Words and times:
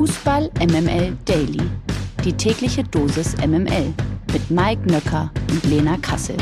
Fußball 0.00 0.50
MML 0.58 1.14
Daily. 1.26 1.60
Die 2.24 2.32
tägliche 2.32 2.82
Dosis 2.82 3.36
MML 3.36 3.92
mit 4.32 4.50
Mike 4.50 4.90
Nöcker 4.90 5.30
und 5.50 5.62
Lena 5.64 5.98
Kassel. 5.98 6.38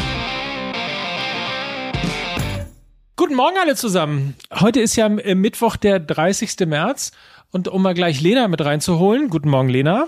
Guten 3.17 3.34
Morgen 3.34 3.57
alle 3.60 3.75
zusammen. 3.75 4.36
Heute 4.55 4.79
ist 4.79 4.94
ja 4.94 5.08
äh, 5.08 5.34
Mittwoch, 5.34 5.75
der 5.75 5.99
30. 5.99 6.68
März. 6.68 7.10
Und 7.50 7.67
um 7.67 7.83
mal 7.83 7.94
gleich 7.94 8.21
Lena 8.21 8.46
mit 8.46 8.64
reinzuholen. 8.64 9.29
Guten 9.29 9.50
Morgen, 9.50 9.70
Lena. 9.70 10.06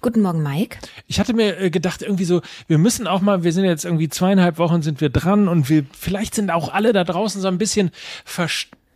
Guten 0.00 0.22
Morgen, 0.22 0.42
Mike. 0.42 0.78
Ich 1.06 1.20
hatte 1.20 1.34
mir 1.34 1.60
äh, 1.60 1.68
gedacht, 1.68 2.00
irgendwie 2.00 2.24
so, 2.24 2.40
wir 2.66 2.78
müssen 2.78 3.06
auch 3.06 3.20
mal, 3.20 3.44
wir 3.44 3.52
sind 3.52 3.66
jetzt 3.66 3.84
irgendwie 3.84 4.08
zweieinhalb 4.08 4.56
Wochen 4.56 4.80
sind 4.80 5.02
wir 5.02 5.10
dran 5.10 5.48
und 5.48 5.68
wir, 5.68 5.84
vielleicht 5.92 6.34
sind 6.34 6.50
auch 6.50 6.72
alle 6.72 6.94
da 6.94 7.04
draußen 7.04 7.42
so 7.42 7.48
ein 7.48 7.58
bisschen 7.58 7.90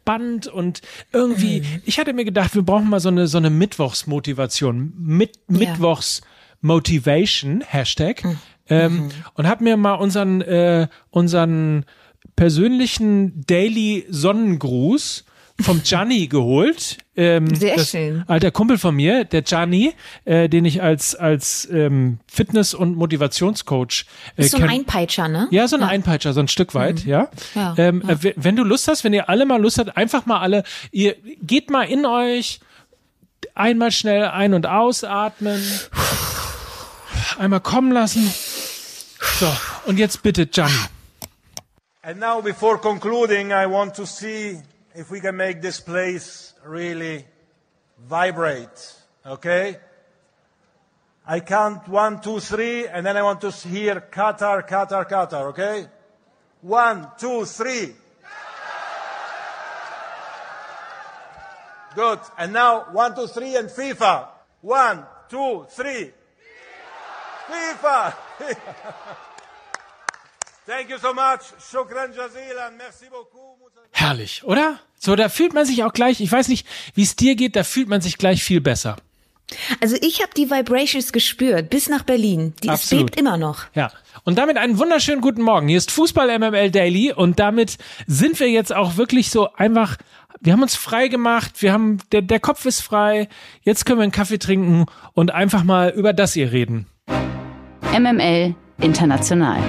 verspannt 0.01 0.46
und 0.46 0.80
irgendwie, 1.12 1.61
mhm. 1.61 1.82
ich 1.85 1.98
hatte 1.98 2.12
mir 2.12 2.25
gedacht, 2.25 2.55
wir 2.55 2.62
brauchen 2.62 2.89
mal 2.89 3.00
so 3.00 3.09
eine, 3.09 3.27
so 3.27 3.39
eine 3.39 3.50
Mittwochsmotivation. 3.50 4.93
Mit, 4.96 5.36
ja. 5.49 5.59
Mittwochs 5.59 6.23
Motivation, 6.61 7.63
Hashtag. 7.67 8.25
Mhm. 8.25 8.39
Ähm, 8.68 8.95
mhm. 8.95 9.11
Und 9.35 9.49
hab 9.49 9.61
mir 9.61 9.76
mal 9.76 9.95
unseren, 9.95 10.40
äh, 10.43 10.89
unseren 11.11 11.85
persönlichen 12.36 13.45
Daily 13.46 14.07
Sonnengruß 14.09 15.25
vom 15.61 15.82
Gianni 15.82 16.29
geholt. 16.29 16.98
Ähm, 17.21 17.55
Sehr 17.55 17.79
schön. 17.81 18.25
Alter 18.29 18.51
Kumpel 18.51 18.79
von 18.79 18.95
mir, 18.97 19.27
der 19.27 19.43
Gianni, 19.43 19.93
äh, 20.25 20.49
den 20.49 20.65
ich 20.65 20.83
als 20.83 21.15
als 21.15 21.69
ähm, 21.71 22.19
Fitness- 22.27 22.73
und 22.73 22.96
Motivationscoach 22.96 24.07
äh, 24.39 24.41
ist 24.41 24.53
so 24.53 24.57
ein 24.57 24.67
Einpeitscher, 24.67 25.29
ne? 25.29 25.46
Ja, 25.51 25.69
so 25.69 25.77
ein 25.77 25.83
ja. 25.83 25.89
Einpeitscher, 25.89 26.33
so 26.33 26.41
ein 26.41 26.49
Stück 26.49 26.75
weit, 26.75 27.05
mhm. 27.05 27.11
ja. 27.11 27.29
ja, 27.55 27.75
ähm, 27.77 28.03
ja. 28.07 28.15
Äh, 28.15 28.33
wenn 28.37 28.57
du 28.57 28.65
Lust 28.65 28.89
hast, 28.89 29.05
wenn 29.05 29.13
ihr 29.13 29.29
alle 29.29 29.45
mal 29.45 29.61
Lust 29.61 29.77
habt, 29.77 29.99
einfach 29.99 30.25
mal 30.25 30.41
alle, 30.41 30.65
ihr 30.93 31.15
geht 31.43 31.69
mal 31.69 31.83
in 31.83 32.06
euch, 32.06 32.61
einmal 33.55 33.91
schnell 33.91 34.25
ein- 34.25 34.55
und 34.55 34.65
ausatmen, 34.65 35.61
einmal 37.39 37.61
kommen 37.61 37.93
lassen. 37.93 38.33
So, 39.39 39.55
und 39.84 39.99
jetzt 39.99 40.23
bitte, 40.23 40.47
Gianni. 40.47 40.73
And 42.01 42.19
now, 42.19 42.41
before 42.41 42.79
concluding, 42.79 43.51
I 43.51 43.67
want 43.67 43.95
to 43.97 44.07
see 44.07 44.62
if 44.99 45.11
we 45.11 45.21
can 45.21 45.37
make 45.37 45.61
this 45.61 45.79
place 45.83 46.50
really 46.64 47.25
vibrate. 48.08 48.94
Okay? 49.25 49.77
I 51.27 51.41
count 51.41 51.89
one, 51.89 52.20
two, 52.20 52.41
three, 52.41 52.89
and 52.89 53.05
then 53.05 53.16
I 53.16 53.22
want 53.22 53.41
to 53.42 53.50
hear 53.50 54.00
Qatar, 54.11 54.66
Qatar, 54.69 55.08
Qatar. 55.08 55.48
Okay? 55.50 55.86
One, 56.62 57.08
two, 57.19 57.44
three. 57.44 57.94
Good. 61.94 62.20
And 62.38 62.53
now 62.53 62.86
one, 62.92 63.14
two, 63.14 63.27
three, 63.27 63.56
and 63.56 63.69
FIFA. 63.69 64.28
One, 64.61 65.05
two, 65.28 65.66
three. 65.70 66.12
FIFA. 67.48 68.14
FIFA. 68.38 69.16
Herrlich, 73.93 74.45
oder? 74.45 74.79
So, 74.99 75.17
da 75.17 75.29
fühlt 75.29 75.53
man 75.53 75.67
sich 75.67 75.83
auch 75.85 75.93
gleich, 75.93 76.21
ich 76.21 76.31
weiß 76.31 76.49
nicht, 76.49 76.67
wie 76.95 77.03
es 77.03 77.17
dir 77.17 77.35
geht, 77.35 77.57
da 77.57 77.65
fühlt 77.65 77.89
man 77.89 78.01
sich 78.01 78.19
gleich 78.19 78.45
viel 78.45 78.61
besser. 78.61 78.97
Also 79.81 79.97
ich 80.01 80.23
habe 80.23 80.31
die 80.37 80.51
Vibrations 80.51 81.12
gespürt 81.12 81.71
bis 81.71 81.89
nach 81.89 82.05
Berlin. 82.05 82.55
Die 82.62 82.69
es 82.69 82.89
bebt 82.89 83.19
immer 83.19 83.37
noch. 83.37 83.65
Ja. 83.75 83.91
Und 84.25 84.39
damit 84.39 84.57
einen 84.57 84.79
wunderschönen 84.79 85.21
guten 85.21 85.43
Morgen. 85.43 85.69
Hier 85.69 85.79
ist 85.79 85.91
Fußball 85.91 86.39
MML 86.39 86.71
Daily 86.71 87.12
und 87.12 87.39
damit 87.39 87.77
sind 88.07 88.39
wir 88.39 88.49
jetzt 88.49 88.73
auch 88.73 88.97
wirklich 88.97 89.31
so 89.31 89.53
einfach 89.55 89.97
wir 90.43 90.55
haben 90.55 90.62
uns 90.62 90.75
frei 90.75 91.09
gemacht, 91.09 91.61
wir 91.61 91.73
haben 91.73 91.99
der 92.12 92.23
der 92.23 92.41
Kopf 92.41 92.65
ist 92.65 92.81
frei. 92.81 93.29
Jetzt 93.62 93.84
können 93.84 93.99
wir 93.99 94.05
einen 94.05 94.12
Kaffee 94.12 94.39
trinken 94.39 94.87
und 95.12 95.33
einfach 95.33 95.65
mal 95.65 95.91
über 95.91 96.12
das 96.12 96.33
hier 96.33 96.53
reden. 96.53 96.87
MML 97.93 98.55
International. 98.81 99.61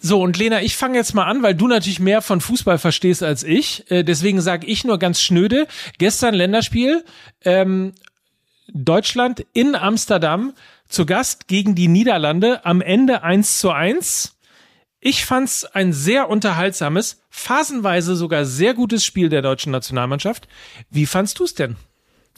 So, 0.00 0.22
und 0.22 0.36
Lena, 0.38 0.62
ich 0.62 0.76
fange 0.76 0.96
jetzt 0.96 1.14
mal 1.14 1.24
an, 1.24 1.42
weil 1.42 1.54
du 1.54 1.66
natürlich 1.66 1.98
mehr 1.98 2.22
von 2.22 2.40
Fußball 2.40 2.78
verstehst 2.78 3.22
als 3.22 3.42
ich. 3.42 3.90
Äh, 3.90 4.04
deswegen 4.04 4.40
sage 4.40 4.66
ich 4.66 4.84
nur 4.84 4.98
ganz 4.98 5.20
schnöde, 5.20 5.66
gestern 5.98 6.34
Länderspiel, 6.34 7.04
ähm, 7.44 7.94
Deutschland 8.72 9.44
in 9.54 9.74
Amsterdam 9.74 10.52
zu 10.88 11.04
Gast 11.04 11.48
gegen 11.48 11.74
die 11.74 11.88
Niederlande, 11.88 12.64
am 12.64 12.80
Ende 12.80 13.22
eins 13.22 13.58
zu 13.58 13.70
eins. 13.70 14.36
Ich 15.00 15.24
fand's 15.24 15.64
ein 15.64 15.92
sehr 15.92 16.28
unterhaltsames, 16.28 17.22
phasenweise 17.30 18.14
sogar 18.14 18.44
sehr 18.44 18.74
gutes 18.74 19.04
Spiel 19.04 19.28
der 19.28 19.42
deutschen 19.42 19.72
Nationalmannschaft. 19.72 20.48
Wie 20.90 21.06
fandst 21.06 21.38
du's 21.40 21.54
denn? 21.54 21.76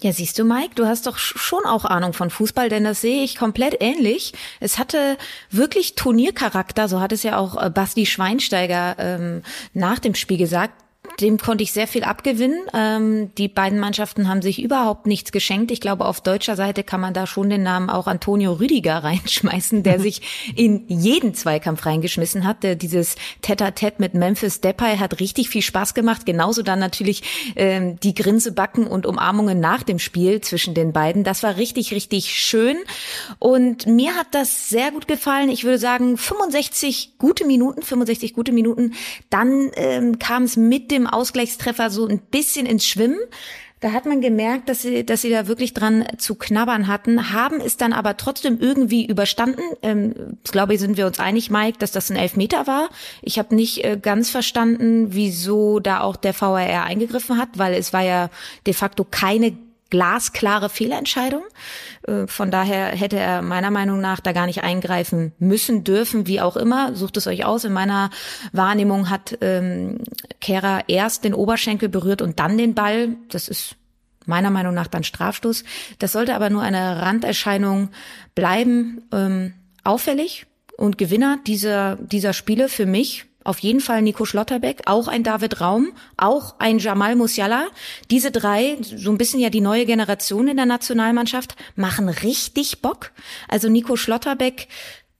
Ja, 0.02 0.12
siehst 0.12 0.38
du, 0.38 0.44
Mike, 0.44 0.74
du 0.76 0.86
hast 0.86 1.06
doch 1.06 1.18
schon 1.18 1.64
auch 1.66 1.84
Ahnung 1.84 2.14
von 2.14 2.30
Fußball, 2.30 2.70
denn 2.70 2.84
das 2.84 3.02
sehe 3.02 3.22
ich 3.22 3.36
komplett 3.36 3.76
ähnlich. 3.80 4.32
Es 4.58 4.78
hatte 4.78 5.18
wirklich 5.50 5.94
Turniercharakter, 5.94 6.88
so 6.88 7.00
hat 7.00 7.12
es 7.12 7.22
ja 7.22 7.36
auch 7.36 7.62
äh, 7.62 7.68
Basti 7.68 8.06
Schweinsteiger 8.06 8.96
ähm, 8.98 9.42
nach 9.74 9.98
dem 9.98 10.14
Spiel 10.14 10.38
gesagt 10.38 10.72
dem 11.20 11.38
konnte 11.38 11.64
ich 11.64 11.72
sehr 11.72 11.88
viel 11.88 12.04
abgewinnen. 12.04 12.60
Ähm, 12.72 13.34
die 13.36 13.48
beiden 13.48 13.80
Mannschaften 13.80 14.28
haben 14.28 14.42
sich 14.42 14.62
überhaupt 14.62 15.06
nichts 15.06 15.32
geschenkt. 15.32 15.70
Ich 15.70 15.80
glaube, 15.80 16.04
auf 16.04 16.20
deutscher 16.20 16.54
Seite 16.54 16.84
kann 16.84 17.00
man 17.00 17.14
da 17.14 17.26
schon 17.26 17.50
den 17.50 17.62
Namen 17.62 17.90
auch 17.90 18.06
Antonio 18.06 18.52
Rüdiger 18.52 18.98
reinschmeißen, 19.04 19.82
der 19.82 19.98
sich 20.00 20.52
in 20.54 20.84
jeden 20.86 21.34
Zweikampf 21.34 21.84
reingeschmissen 21.84 22.44
hat. 22.44 22.62
Der, 22.62 22.76
dieses 22.76 23.16
Tete-a-Tete 23.42 23.96
mit 23.98 24.14
Memphis 24.14 24.60
Depay 24.60 24.98
hat 24.98 25.18
richtig 25.18 25.48
viel 25.48 25.62
Spaß 25.62 25.94
gemacht. 25.94 26.26
Genauso 26.26 26.62
dann 26.62 26.78
natürlich 26.78 27.54
ähm, 27.56 27.98
die 28.00 28.14
Grinsebacken 28.14 28.86
und 28.86 29.04
Umarmungen 29.04 29.58
nach 29.58 29.82
dem 29.82 29.98
Spiel 29.98 30.40
zwischen 30.40 30.74
den 30.74 30.92
beiden. 30.92 31.24
Das 31.24 31.42
war 31.42 31.56
richtig, 31.56 31.92
richtig 31.92 32.30
schön. 32.34 32.76
Und 33.40 33.86
mir 33.86 34.14
hat 34.14 34.28
das 34.30 34.68
sehr 34.68 34.92
gut 34.92 35.08
gefallen. 35.08 35.50
Ich 35.50 35.64
würde 35.64 35.78
sagen, 35.78 36.16
65 36.16 37.18
gute 37.18 37.44
Minuten, 37.44 37.82
65 37.82 38.32
gute 38.32 38.52
Minuten. 38.52 38.94
Dann 39.28 39.70
ähm, 39.74 40.18
kam 40.20 40.44
es 40.44 40.56
mit 40.56 40.90
dem 40.90 41.00
dem 41.00 41.06
Ausgleichstreffer 41.12 41.90
so 41.90 42.06
ein 42.06 42.18
bisschen 42.18 42.66
ins 42.66 42.86
Schwimmen. 42.86 43.18
Da 43.80 43.92
hat 43.92 44.04
man 44.04 44.20
gemerkt, 44.20 44.68
dass 44.68 44.82
sie, 44.82 45.06
dass 45.06 45.22
sie 45.22 45.30
da 45.30 45.46
wirklich 45.46 45.72
dran 45.72 46.06
zu 46.18 46.34
knabbern 46.34 46.86
hatten, 46.86 47.32
haben 47.32 47.62
es 47.62 47.78
dann 47.78 47.94
aber 47.94 48.18
trotzdem 48.18 48.58
irgendwie 48.60 49.06
überstanden. 49.06 49.62
Ähm, 49.82 50.36
glaube 50.44 50.76
sind 50.76 50.98
wir 50.98 51.06
uns 51.06 51.18
einig, 51.18 51.50
Mike, 51.50 51.78
dass 51.78 51.90
das 51.90 52.10
ein 52.10 52.16
Elfmeter 52.16 52.66
war. 52.66 52.90
Ich 53.22 53.38
habe 53.38 53.54
nicht 53.54 53.82
äh, 53.82 53.98
ganz 54.00 54.28
verstanden, 54.28 55.14
wieso 55.14 55.80
da 55.80 56.02
auch 56.02 56.16
der 56.16 56.38
VAR 56.38 56.84
eingegriffen 56.84 57.38
hat, 57.38 57.48
weil 57.54 57.72
es 57.72 57.94
war 57.94 58.02
ja 58.02 58.28
de 58.66 58.74
facto 58.74 59.06
keine 59.10 59.56
glasklare 59.90 60.68
Fehlentscheidung. 60.68 61.42
Äh, 62.06 62.26
von 62.26 62.50
daher 62.50 62.86
hätte 62.86 63.18
er 63.18 63.42
meiner 63.42 63.70
Meinung 63.70 64.00
nach 64.00 64.20
da 64.20 64.32
gar 64.32 64.46
nicht 64.46 64.62
eingreifen 64.62 65.32
müssen, 65.38 65.84
dürfen, 65.84 66.26
wie 66.26 66.40
auch 66.40 66.56
immer. 66.56 66.94
Sucht 66.94 67.16
es 67.16 67.26
euch 67.26 67.44
aus. 67.44 67.64
In 67.64 67.72
meiner 67.72 68.10
Wahrnehmung 68.52 69.10
hat 69.10 69.36
ähm, 69.40 69.98
Kehrer 70.40 70.84
erst 70.88 71.24
den 71.24 71.34
Oberschenkel 71.34 71.88
berührt 71.88 72.22
und 72.22 72.38
dann 72.38 72.56
den 72.56 72.74
Ball. 72.74 73.16
Das 73.28 73.48
ist 73.48 73.76
meiner 74.26 74.50
Meinung 74.50 74.74
nach 74.74 74.86
dann 74.86 75.04
Strafstoß. 75.04 75.64
Das 75.98 76.12
sollte 76.12 76.34
aber 76.34 76.50
nur 76.50 76.62
eine 76.62 77.02
Randerscheinung 77.02 77.90
bleiben. 78.34 79.02
Ähm, 79.12 79.54
auffällig 79.84 80.46
und 80.76 80.98
Gewinner 80.98 81.38
dieser, 81.46 81.96
dieser 81.96 82.32
Spiele 82.32 82.68
für 82.68 82.86
mich 82.86 83.26
auf 83.44 83.58
jeden 83.60 83.80
Fall 83.80 84.02
Nico 84.02 84.24
Schlotterbeck, 84.24 84.82
auch 84.86 85.08
ein 85.08 85.22
David 85.22 85.60
Raum, 85.60 85.92
auch 86.16 86.56
ein 86.58 86.78
Jamal 86.78 87.16
Musiala. 87.16 87.68
Diese 88.10 88.30
drei, 88.30 88.76
so 88.82 89.10
ein 89.10 89.18
bisschen 89.18 89.40
ja 89.40 89.50
die 89.50 89.60
neue 89.60 89.86
Generation 89.86 90.48
in 90.48 90.56
der 90.56 90.66
Nationalmannschaft, 90.66 91.56
machen 91.74 92.08
richtig 92.08 92.82
Bock. 92.82 93.12
Also 93.48 93.68
Nico 93.68 93.96
Schlotterbeck 93.96 94.68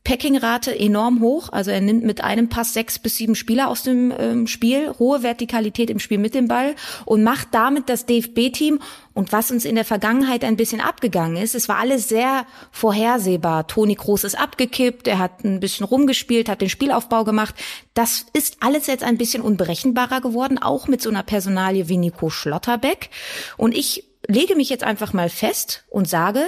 Packingrate 0.03 0.77
enorm 0.79 1.21
hoch. 1.21 1.51
Also 1.53 1.71
er 1.71 1.81
nimmt 1.81 2.05
mit 2.05 2.23
einem 2.25 2.49
Pass 2.49 2.73
sechs 2.73 2.99
bis 2.99 3.17
sieben 3.17 3.35
Spieler 3.35 3.69
aus 3.69 3.83
dem 3.83 4.13
ähm, 4.19 4.47
Spiel, 4.47 4.93
hohe 4.99 5.23
Vertikalität 5.23 5.91
im 5.91 5.99
Spiel 5.99 6.19
mit 6.19 6.35
dem 6.35 6.49
Ball 6.49 6.75
und 7.05 7.23
macht 7.23 7.49
damit 7.53 7.89
das 7.89 8.07
DFB-Team. 8.07 8.81
Und 9.13 9.33
was 9.33 9.51
uns 9.51 9.65
in 9.65 9.75
der 9.75 9.85
Vergangenheit 9.85 10.43
ein 10.43 10.57
bisschen 10.57 10.81
abgegangen 10.81 11.37
ist, 11.37 11.55
es 11.55 11.69
war 11.69 11.77
alles 11.77 12.09
sehr 12.09 12.47
vorhersehbar. 12.71 13.67
Toni 13.67 13.95
Kroos 13.95 14.25
ist 14.25 14.39
abgekippt, 14.39 15.07
er 15.07 15.19
hat 15.19 15.45
ein 15.45 15.61
bisschen 15.61 15.85
rumgespielt, 15.85 16.49
hat 16.49 16.63
den 16.63 16.71
Spielaufbau 16.71 17.25
gemacht. 17.25 17.55
Das 17.93 18.25
ist 18.33 18.57
alles 18.61 18.87
jetzt 18.87 19.05
ein 19.05 19.19
bisschen 19.19 19.43
unberechenbarer 19.43 20.23
geworden, 20.23 20.59
auch 20.59 20.89
mit 20.89 21.03
so 21.03 21.11
einer 21.11 21.23
Personalie 21.23 21.89
wie 21.89 21.99
Nico 21.99 22.31
Schlotterbeck. 22.31 23.11
Und 23.59 23.77
ich 23.77 24.05
lege 24.27 24.57
mich 24.57 24.71
jetzt 24.71 24.85
einfach 24.85 25.13
mal 25.13 25.29
fest 25.29 25.85
und 25.91 26.09
sage, 26.09 26.47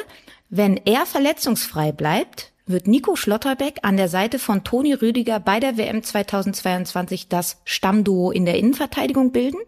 wenn 0.48 0.76
er 0.76 1.06
verletzungsfrei 1.06 1.92
bleibt, 1.92 2.51
wird 2.72 2.88
Nico 2.88 3.16
Schlotterbeck 3.16 3.80
an 3.82 3.96
der 3.96 4.08
Seite 4.08 4.38
von 4.38 4.64
Toni 4.64 4.94
Rüdiger 4.94 5.38
bei 5.38 5.60
der 5.60 5.76
WM 5.76 6.02
2022 6.02 7.28
das 7.28 7.60
Stammduo 7.64 8.30
in 8.30 8.44
der 8.44 8.56
Innenverteidigung 8.56 9.32
bilden. 9.32 9.58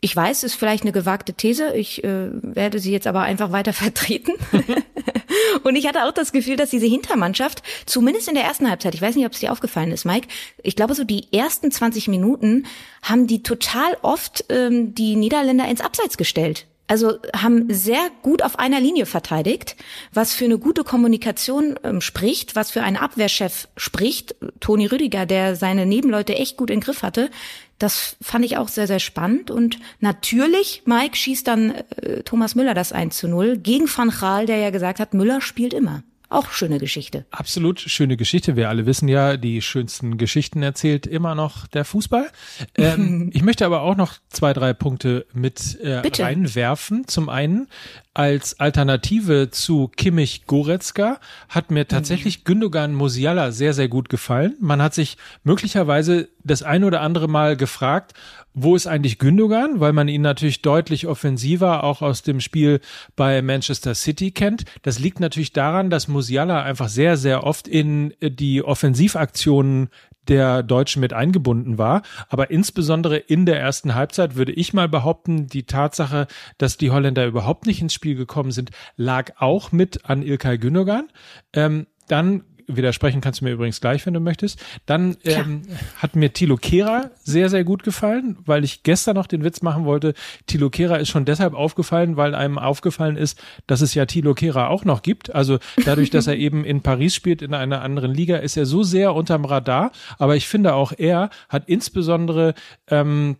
Ich 0.00 0.14
weiß, 0.14 0.42
ist 0.42 0.54
vielleicht 0.54 0.84
eine 0.84 0.92
gewagte 0.92 1.32
These. 1.32 1.74
Ich 1.74 2.04
äh, 2.04 2.28
werde 2.30 2.78
sie 2.78 2.92
jetzt 2.92 3.06
aber 3.06 3.22
einfach 3.22 3.52
weiter 3.52 3.72
vertreten. 3.74 4.32
Und 5.62 5.76
ich 5.76 5.86
hatte 5.86 6.04
auch 6.04 6.12
das 6.12 6.32
Gefühl, 6.32 6.56
dass 6.56 6.70
diese 6.70 6.86
Hintermannschaft, 6.86 7.62
zumindest 7.86 8.28
in 8.28 8.34
der 8.34 8.44
ersten 8.44 8.68
Halbzeit, 8.68 8.94
ich 8.94 9.00
weiß 9.00 9.16
nicht, 9.16 9.24
ob 9.24 9.32
es 9.32 9.40
dir 9.40 9.50
aufgefallen 9.50 9.92
ist, 9.92 10.04
Mike, 10.04 10.28
ich 10.62 10.76
glaube, 10.76 10.94
so 10.94 11.04
die 11.04 11.32
ersten 11.32 11.70
20 11.70 12.08
Minuten 12.08 12.66
haben 13.02 13.26
die 13.26 13.42
total 13.42 13.96
oft 14.02 14.44
ähm, 14.50 14.94
die 14.94 15.16
Niederländer 15.16 15.66
ins 15.68 15.80
Abseits 15.80 16.16
gestellt. 16.16 16.66
Also 16.86 17.18
haben 17.34 17.72
sehr 17.72 18.10
gut 18.22 18.42
auf 18.42 18.58
einer 18.58 18.78
Linie 18.78 19.06
verteidigt, 19.06 19.74
was 20.12 20.34
für 20.34 20.44
eine 20.44 20.58
gute 20.58 20.84
Kommunikation 20.84 21.78
ähm, 21.82 22.02
spricht, 22.02 22.56
was 22.56 22.70
für 22.70 22.82
einen 22.82 22.98
Abwehrchef 22.98 23.68
spricht. 23.76 24.34
Toni 24.60 24.86
Rüdiger, 24.86 25.24
der 25.24 25.56
seine 25.56 25.86
Nebenleute 25.86 26.34
echt 26.34 26.58
gut 26.58 26.70
in 26.70 26.80
Griff 26.80 27.02
hatte. 27.02 27.30
Das 27.78 28.16
fand 28.20 28.44
ich 28.44 28.58
auch 28.58 28.68
sehr, 28.68 28.86
sehr 28.86 29.00
spannend. 29.00 29.50
Und 29.50 29.78
natürlich, 30.00 30.82
Mike, 30.84 31.16
schießt 31.16 31.46
dann 31.46 31.70
äh, 31.70 32.22
Thomas 32.22 32.54
Müller 32.54 32.74
das 32.74 32.92
1 32.92 33.16
zu 33.16 33.28
0 33.28 33.56
gegen 33.56 33.88
Van 33.88 34.10
Gaal, 34.10 34.44
der 34.44 34.58
ja 34.58 34.68
gesagt 34.70 35.00
hat, 35.00 35.14
Müller 35.14 35.40
spielt 35.40 35.72
immer. 35.72 36.02
Auch 36.34 36.50
schöne 36.50 36.80
Geschichte. 36.80 37.26
Absolut 37.30 37.78
schöne 37.78 38.16
Geschichte. 38.16 38.56
Wir 38.56 38.68
alle 38.68 38.86
wissen 38.86 39.06
ja, 39.06 39.36
die 39.36 39.62
schönsten 39.62 40.18
Geschichten 40.18 40.64
erzählt 40.64 41.06
immer 41.06 41.36
noch 41.36 41.68
der 41.68 41.84
Fußball. 41.84 42.28
Ähm, 42.76 43.30
ich 43.34 43.44
möchte 43.44 43.64
aber 43.64 43.82
auch 43.82 43.94
noch 43.94 44.14
zwei, 44.30 44.52
drei 44.52 44.72
Punkte 44.72 45.26
mit 45.32 45.78
äh, 45.80 46.02
reinwerfen. 46.04 47.06
Zum 47.06 47.28
einen 47.28 47.68
als 48.14 48.60
Alternative 48.60 49.50
zu 49.50 49.88
Kimmich 49.88 50.46
Goretzka 50.46 51.18
hat 51.48 51.72
mir 51.72 51.88
tatsächlich 51.88 52.38
mhm. 52.38 52.44
Gündogan 52.44 52.94
Musiala 52.94 53.50
sehr, 53.50 53.74
sehr 53.74 53.88
gut 53.88 54.08
gefallen. 54.08 54.56
Man 54.60 54.80
hat 54.80 54.94
sich 54.94 55.16
möglicherweise 55.42 56.28
das 56.44 56.62
ein 56.62 56.84
oder 56.84 57.00
andere 57.00 57.26
Mal 57.26 57.56
gefragt, 57.56 58.14
wo 58.54 58.76
ist 58.76 58.86
eigentlich 58.86 59.18
Gündogan, 59.18 59.80
weil 59.80 59.92
man 59.92 60.06
ihn 60.06 60.22
natürlich 60.22 60.62
deutlich 60.62 61.08
offensiver 61.08 61.82
auch 61.82 62.02
aus 62.02 62.22
dem 62.22 62.40
Spiel 62.40 62.80
bei 63.16 63.42
Manchester 63.42 63.96
City 63.96 64.30
kennt. 64.30 64.64
Das 64.82 65.00
liegt 65.00 65.18
natürlich 65.18 65.52
daran, 65.52 65.90
dass 65.90 66.06
Musiala 66.06 66.62
einfach 66.62 66.88
sehr, 66.88 67.16
sehr 67.16 67.42
oft 67.42 67.66
in 67.66 68.14
die 68.20 68.62
Offensivaktionen 68.62 69.88
der 70.28 70.62
Deutschen 70.62 71.00
mit 71.00 71.12
eingebunden 71.12 71.78
war. 71.78 72.02
Aber 72.28 72.50
insbesondere 72.50 73.16
in 73.16 73.46
der 73.46 73.60
ersten 73.60 73.94
Halbzeit 73.94 74.36
würde 74.36 74.52
ich 74.52 74.72
mal 74.72 74.88
behaupten, 74.88 75.46
die 75.46 75.64
Tatsache, 75.64 76.26
dass 76.58 76.76
die 76.76 76.90
Holländer 76.90 77.26
überhaupt 77.26 77.66
nicht 77.66 77.80
ins 77.80 77.94
Spiel 77.94 78.14
gekommen 78.14 78.50
sind, 78.50 78.70
lag 78.96 79.32
auch 79.38 79.72
mit 79.72 80.04
an 80.04 80.22
Ilkay 80.22 80.58
Gündogan. 80.58 81.08
Ähm, 81.52 81.86
dann 82.08 82.44
widersprechen 82.66 83.20
kannst 83.20 83.40
du 83.40 83.44
mir 83.44 83.52
übrigens 83.52 83.80
gleich, 83.80 84.04
wenn 84.06 84.14
du 84.14 84.20
möchtest. 84.20 84.62
Dann 84.86 85.16
ähm, 85.24 85.62
hat 85.96 86.16
mir 86.16 86.32
Tilo 86.32 86.56
Kehra 86.56 87.10
sehr, 87.22 87.48
sehr 87.48 87.64
gut 87.64 87.82
gefallen, 87.82 88.38
weil 88.44 88.64
ich 88.64 88.82
gestern 88.82 89.16
noch 89.16 89.26
den 89.26 89.44
Witz 89.44 89.62
machen 89.62 89.84
wollte. 89.84 90.14
Tilo 90.46 90.70
Kehra 90.70 90.96
ist 90.96 91.08
schon 91.08 91.24
deshalb 91.24 91.54
aufgefallen, 91.54 92.16
weil 92.16 92.34
einem 92.34 92.58
aufgefallen 92.58 93.16
ist, 93.16 93.40
dass 93.66 93.80
es 93.80 93.94
ja 93.94 94.06
Tilo 94.06 94.34
Kehra 94.34 94.68
auch 94.68 94.84
noch 94.84 95.02
gibt. 95.02 95.34
Also 95.34 95.58
dadurch, 95.84 96.10
dass 96.10 96.26
er 96.26 96.36
eben 96.44 96.64
in 96.64 96.82
Paris 96.82 97.14
spielt, 97.14 97.42
in 97.42 97.54
einer 97.54 97.82
anderen 97.82 98.12
Liga, 98.12 98.36
ist 98.36 98.56
er 98.56 98.66
so 98.66 98.82
sehr 98.82 99.14
unterm 99.14 99.44
Radar. 99.44 99.92
Aber 100.18 100.36
ich 100.36 100.48
finde 100.48 100.74
auch 100.74 100.92
er 100.96 101.30
hat 101.48 101.64
insbesondere 101.68 102.54
ähm, 102.88 103.36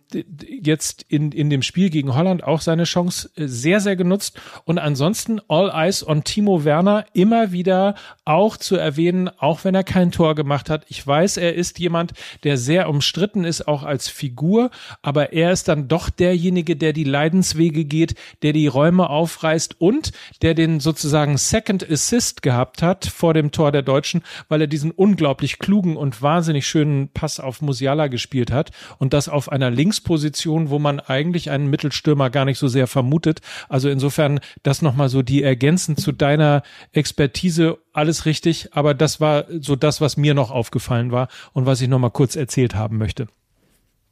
jetzt 0.47 1.05
in, 1.07 1.31
in 1.31 1.49
dem 1.49 1.61
Spiel 1.61 1.89
gegen 1.89 2.15
Holland 2.15 2.43
auch 2.43 2.61
seine 2.61 2.83
Chance 2.83 3.29
äh, 3.35 3.47
sehr, 3.47 3.79
sehr 3.79 3.95
genutzt. 3.95 4.39
Und 4.65 4.77
ansonsten 4.77 5.39
All 5.47 5.71
Eyes 5.73 6.07
on 6.07 6.23
Timo 6.23 6.63
Werner 6.63 7.05
immer 7.13 7.51
wieder 7.51 7.95
auch 8.25 8.57
zu 8.57 8.75
erwähnen, 8.75 9.14
reden, 9.15 9.29
auch 9.39 9.63
wenn 9.63 9.75
er 9.75 9.83
kein 9.83 10.11
Tor 10.11 10.35
gemacht 10.35 10.69
hat. 10.69 10.85
Ich 10.89 11.05
weiß, 11.05 11.37
er 11.37 11.55
ist 11.55 11.79
jemand, 11.79 12.13
der 12.43 12.57
sehr 12.57 12.89
umstritten 12.89 13.43
ist, 13.43 13.67
auch 13.67 13.83
als 13.83 14.07
Figur, 14.07 14.71
aber 15.01 15.33
er 15.33 15.51
ist 15.51 15.67
dann 15.67 15.87
doch 15.87 16.09
derjenige, 16.09 16.75
der 16.75 16.93
die 16.93 17.03
Leidenswege 17.03 17.85
geht, 17.85 18.15
der 18.41 18.53
die 18.53 18.67
Räume 18.67 19.09
aufreißt 19.09 19.79
und 19.79 20.11
der 20.41 20.53
den 20.53 20.79
sozusagen 20.79 21.37
Second 21.37 21.89
Assist 21.89 22.41
gehabt 22.41 22.81
hat 22.81 23.05
vor 23.05 23.33
dem 23.33 23.51
Tor 23.51 23.71
der 23.71 23.81
Deutschen, 23.81 24.21
weil 24.49 24.61
er 24.61 24.67
diesen 24.67 24.91
unglaublich 24.91 25.59
klugen 25.59 25.97
und 25.97 26.21
wahnsinnig 26.21 26.67
schönen 26.67 27.09
Pass 27.09 27.39
auf 27.39 27.61
Musiala 27.61 28.07
gespielt 28.07 28.51
hat 28.51 28.71
und 28.97 29.13
das 29.13 29.29
auf 29.29 29.51
einer 29.51 29.71
Linksposition, 29.71 30.69
wo 30.69 30.79
man 30.79 30.99
eigentlich 30.99 31.49
einen 31.49 31.69
Mittelstürmer 31.69 32.29
gar 32.29 32.45
nicht 32.45 32.59
so 32.59 32.67
sehr 32.67 32.87
vermutet. 32.87 33.41
Also 33.69 33.89
insofern 33.89 34.39
das 34.63 34.81
nochmal 34.81 35.09
so 35.09 35.21
die 35.21 35.43
ergänzend 35.43 35.99
zu 35.99 36.11
deiner 36.11 36.63
Expertise 36.91 37.77
alles 37.95 38.25
richtig, 38.25 38.69
aber 38.73 38.93
das 38.93 39.19
war 39.19 39.45
so 39.59 39.75
das, 39.75 40.01
was 40.01 40.17
mir 40.17 40.33
noch 40.33 40.51
aufgefallen 40.51 41.11
war 41.11 41.27
und 41.53 41.65
was 41.65 41.81
ich 41.81 41.87
noch 41.87 41.99
mal 41.99 42.09
kurz 42.09 42.35
erzählt 42.35 42.75
haben 42.75 42.97
möchte 42.97 43.27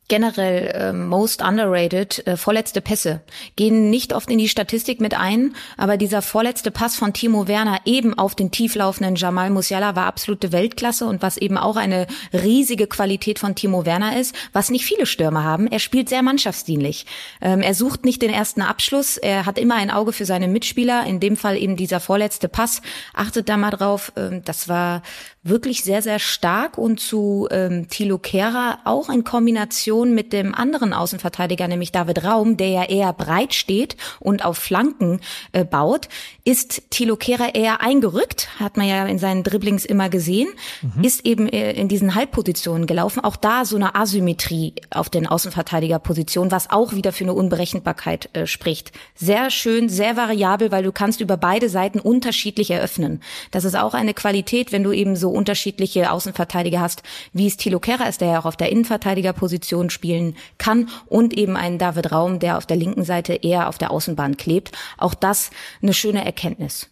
generell 0.07 0.67
äh, 0.67 0.93
most 0.93 1.41
underrated, 1.41 2.25
äh, 2.27 2.37
vorletzte 2.37 2.81
Pässe, 2.81 3.21
gehen 3.55 3.89
nicht 3.89 4.13
oft 4.13 4.29
in 4.29 4.37
die 4.37 4.49
Statistik 4.49 4.99
mit 4.99 5.13
ein, 5.13 5.55
aber 5.77 5.97
dieser 5.97 6.21
vorletzte 6.21 6.71
Pass 6.71 6.95
von 6.95 7.13
Timo 7.13 7.47
Werner 7.47 7.79
eben 7.85 8.17
auf 8.17 8.35
den 8.35 8.51
tieflaufenden 8.51 9.15
Jamal 9.15 9.49
Musiala 9.49 9.95
war 9.95 10.05
absolute 10.05 10.51
Weltklasse 10.51 11.05
und 11.05 11.21
was 11.21 11.37
eben 11.37 11.57
auch 11.57 11.77
eine 11.77 12.07
riesige 12.33 12.87
Qualität 12.87 13.39
von 13.39 13.55
Timo 13.55 13.85
Werner 13.85 14.19
ist, 14.19 14.35
was 14.51 14.69
nicht 14.69 14.85
viele 14.85 15.05
Stürmer 15.05 15.43
haben. 15.43 15.67
Er 15.67 15.79
spielt 15.79 16.09
sehr 16.09 16.21
mannschaftsdienlich. 16.21 17.05
Ähm, 17.41 17.61
er 17.61 17.73
sucht 17.73 18.05
nicht 18.05 18.21
den 18.21 18.31
ersten 18.31 18.61
Abschluss, 18.61 19.17
er 19.17 19.45
hat 19.45 19.57
immer 19.57 19.75
ein 19.75 19.91
Auge 19.91 20.11
für 20.13 20.25
seine 20.25 20.47
Mitspieler, 20.47 21.05
in 21.05 21.19
dem 21.19 21.37
Fall 21.37 21.57
eben 21.57 21.75
dieser 21.75 21.99
vorletzte 21.99 22.49
Pass. 22.49 22.81
Achtet 23.13 23.47
da 23.47 23.57
mal 23.57 23.71
drauf, 23.71 24.11
ähm, 24.17 24.41
das 24.43 24.67
war 24.67 25.01
wirklich 25.43 25.83
sehr, 25.83 26.01
sehr 26.01 26.19
stark 26.19 26.77
und 26.77 26.99
zu 26.99 27.47
ähm, 27.51 27.89
Thilo 27.89 28.17
Kehrer 28.17 28.79
auch 28.85 29.09
in 29.09 29.25
Kombination 29.25 30.15
mit 30.15 30.31
dem 30.31 30.55
anderen 30.55 30.93
Außenverteidiger, 30.93 31.67
nämlich 31.67 31.91
David 31.91 32.23
Raum, 32.23 32.55
der 32.55 32.69
ja 32.69 32.83
eher 32.83 33.11
breit 33.11 33.53
steht 33.53 33.97
und 34.21 34.45
auf 34.45 34.57
Flanken 34.57 35.19
äh, 35.51 35.65
baut, 35.65 36.07
ist 36.45 36.89
Thilo 36.91 37.17
Kehrer 37.17 37.55
eher 37.55 37.81
eingerückt, 37.81 38.47
hat 38.57 38.77
man 38.77 38.87
ja 38.87 39.05
in 39.05 39.19
seinen 39.19 39.43
Dribblings 39.43 39.83
immer 39.83 40.07
gesehen, 40.09 40.47
mhm. 40.81 41.03
ist 41.03 41.25
eben 41.25 41.49
äh, 41.49 41.73
in 41.73 41.89
diesen 41.89 42.15
Halbpositionen 42.15 42.87
gelaufen. 42.87 43.21
Auch 43.21 43.35
da 43.35 43.65
so 43.65 43.75
eine 43.75 43.95
Asymmetrie 43.95 44.73
auf 44.91 45.09
den 45.09 45.27
Außenverteidigerpositionen, 45.27 46.51
was 46.51 46.69
auch 46.69 46.93
wieder 46.93 47.11
für 47.11 47.25
eine 47.25 47.33
Unberechenbarkeit 47.33 48.29
äh, 48.31 48.47
spricht. 48.47 48.93
Sehr 49.15 49.49
schön, 49.49 49.89
sehr 49.89 50.15
variabel, 50.15 50.71
weil 50.71 50.83
du 50.83 50.93
kannst 50.93 51.19
über 51.19 51.35
beide 51.35 51.67
Seiten 51.67 51.99
unterschiedlich 51.99 52.71
eröffnen. 52.71 53.21
Das 53.51 53.65
ist 53.65 53.75
auch 53.75 53.93
eine 53.93 54.13
Qualität, 54.13 54.71
wenn 54.71 54.83
du 54.83 54.93
eben 54.93 55.17
so 55.17 55.32
unterschiedliche 55.33 56.11
Außenverteidiger 56.11 56.79
hast, 56.79 57.03
wie 57.33 57.47
es 57.47 57.57
Thilo 57.57 57.79
Kehrer 57.79 58.07
ist, 58.07 58.21
der 58.21 58.29
ja 58.29 58.39
auch 58.39 58.45
auf 58.45 58.57
der 58.57 58.71
Innenverteidigerposition 58.71 59.89
spielen 59.89 60.35
kann 60.57 60.89
und 61.07 61.33
eben 61.33 61.57
einen 61.57 61.77
David 61.77 62.11
Raum, 62.11 62.39
der 62.39 62.57
auf 62.57 62.65
der 62.65 62.77
linken 62.77 63.03
Seite 63.03 63.33
eher 63.33 63.67
auf 63.67 63.77
der 63.77 63.91
Außenbahn 63.91 64.37
klebt. 64.37 64.71
Auch 64.97 65.13
das 65.13 65.51
eine 65.81 65.93
schöne 65.93 66.23
Erkenntnis 66.23 66.89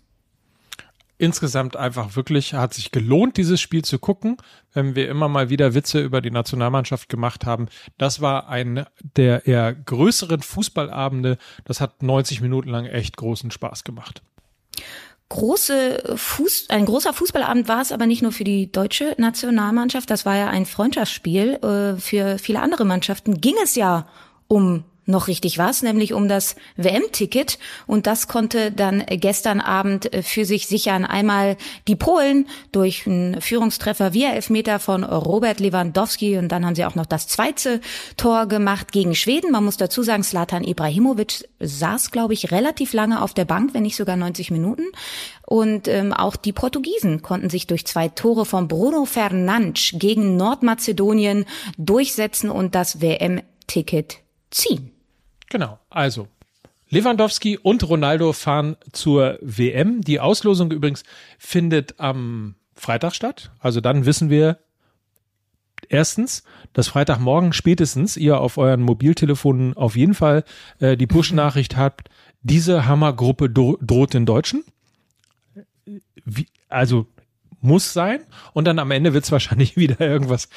insgesamt 1.21 1.77
einfach 1.77 2.15
wirklich 2.15 2.55
hat 2.55 2.73
sich 2.73 2.91
gelohnt, 2.91 3.37
dieses 3.37 3.61
Spiel 3.61 3.83
zu 3.83 3.99
gucken, 3.99 4.37
wenn 4.73 4.95
wir 4.95 5.07
immer 5.07 5.27
mal 5.27 5.51
wieder 5.51 5.75
Witze 5.75 6.01
über 6.01 6.19
die 6.19 6.31
Nationalmannschaft 6.31 7.09
gemacht 7.09 7.45
haben. 7.45 7.67
Das 7.99 8.21
war 8.21 8.49
ein 8.49 8.85
der 9.15 9.45
eher 9.45 9.71
größeren 9.71 10.41
Fußballabende. 10.41 11.37
Das 11.63 11.79
hat 11.79 12.01
90 12.01 12.41
Minuten 12.41 12.69
lang 12.69 12.87
echt 12.87 13.17
großen 13.17 13.51
Spaß 13.51 13.83
gemacht 13.83 14.23
große 15.31 16.13
Fuß, 16.15 16.65
ein 16.69 16.85
großer 16.85 17.13
Fußballabend 17.13 17.67
war 17.67 17.81
es 17.81 17.91
aber 17.91 18.05
nicht 18.05 18.21
nur 18.21 18.33
für 18.33 18.43
die 18.43 18.69
deutsche 18.71 19.15
Nationalmannschaft, 19.17 20.09
das 20.09 20.25
war 20.25 20.35
ja 20.35 20.47
ein 20.47 20.65
Freundschaftsspiel. 20.65 21.53
Äh, 21.63 21.99
für 21.99 22.37
viele 22.37 22.59
andere 22.59 22.83
Mannschaften 22.83 23.39
ging 23.39 23.55
es 23.63 23.75
ja 23.75 24.07
um 24.47 24.83
noch 25.05 25.27
richtig 25.27 25.57
was, 25.57 25.81
nämlich 25.81 26.13
um 26.13 26.27
das 26.27 26.55
WM-Ticket. 26.77 27.57
Und 27.87 28.07
das 28.07 28.27
konnte 28.27 28.71
dann 28.71 29.03
gestern 29.07 29.59
Abend 29.59 30.09
für 30.21 30.45
sich 30.45 30.67
sichern. 30.67 31.05
Einmal 31.05 31.57
die 31.87 31.95
Polen 31.95 32.47
durch 32.71 33.07
einen 33.07 33.41
Führungstreffer 33.41 34.13
via 34.13 34.31
Elfmeter 34.31 34.79
von 34.79 35.03
Robert 35.03 35.59
Lewandowski. 35.59 36.37
Und 36.37 36.49
dann 36.49 36.65
haben 36.65 36.75
sie 36.75 36.85
auch 36.85 36.95
noch 36.95 37.05
das 37.05 37.27
zweite 37.27 37.81
Tor 38.17 38.45
gemacht 38.47 38.91
gegen 38.91 39.15
Schweden. 39.15 39.51
Man 39.51 39.65
muss 39.65 39.77
dazu 39.77 40.03
sagen, 40.03 40.23
Slatan 40.23 40.63
Ibrahimovic 40.63 41.49
saß, 41.59 42.11
glaube 42.11 42.33
ich, 42.33 42.51
relativ 42.51 42.93
lange 42.93 43.21
auf 43.21 43.33
der 43.33 43.45
Bank, 43.45 43.73
wenn 43.73 43.83
nicht 43.83 43.95
sogar 43.95 44.15
90 44.15 44.51
Minuten. 44.51 44.83
Und 45.45 45.87
ähm, 45.87 46.13
auch 46.13 46.37
die 46.37 46.53
Portugiesen 46.53 47.21
konnten 47.21 47.49
sich 47.49 47.67
durch 47.67 47.85
zwei 47.85 48.07
Tore 48.07 48.45
von 48.45 48.67
Bruno 48.67 49.05
Fernandes 49.05 49.91
gegen 49.95 50.37
Nordmazedonien 50.37 51.45
durchsetzen 51.77 52.49
und 52.49 52.73
das 52.73 53.01
WM-Ticket 53.01 54.20
ziehen. 54.51 54.91
Genau, 55.49 55.79
also 55.89 56.27
Lewandowski 56.89 57.57
und 57.57 57.87
Ronaldo 57.87 58.33
fahren 58.33 58.75
zur 58.91 59.39
WM. 59.41 60.01
Die 60.01 60.19
Auslosung 60.19 60.71
übrigens 60.71 61.03
findet 61.39 61.99
am 61.99 62.55
Freitag 62.75 63.15
statt. 63.15 63.51
Also 63.59 63.79
dann 63.79 64.05
wissen 64.05 64.29
wir 64.29 64.59
erstens, 65.87 66.43
dass 66.73 66.89
Freitagmorgen 66.89 67.53
spätestens 67.53 68.17
ihr 68.17 68.39
auf 68.39 68.57
euren 68.57 68.81
Mobiltelefonen 68.81 69.75
auf 69.75 69.95
jeden 69.95 70.13
Fall 70.13 70.43
äh, 70.79 70.97
die 70.97 71.07
Push-Nachricht 71.07 71.77
habt, 71.77 72.09
diese 72.41 72.85
Hammergruppe 72.85 73.49
droht 73.49 74.13
den 74.13 74.25
Deutschen. 74.25 74.63
Wie, 76.25 76.47
also 76.69 77.07
muss 77.61 77.93
sein. 77.93 78.21
Und 78.53 78.65
dann 78.65 78.79
am 78.79 78.91
Ende 78.91 79.13
wird 79.13 79.23
es 79.23 79.31
wahrscheinlich 79.31 79.77
wieder 79.77 79.99
irgendwas, 80.01 80.49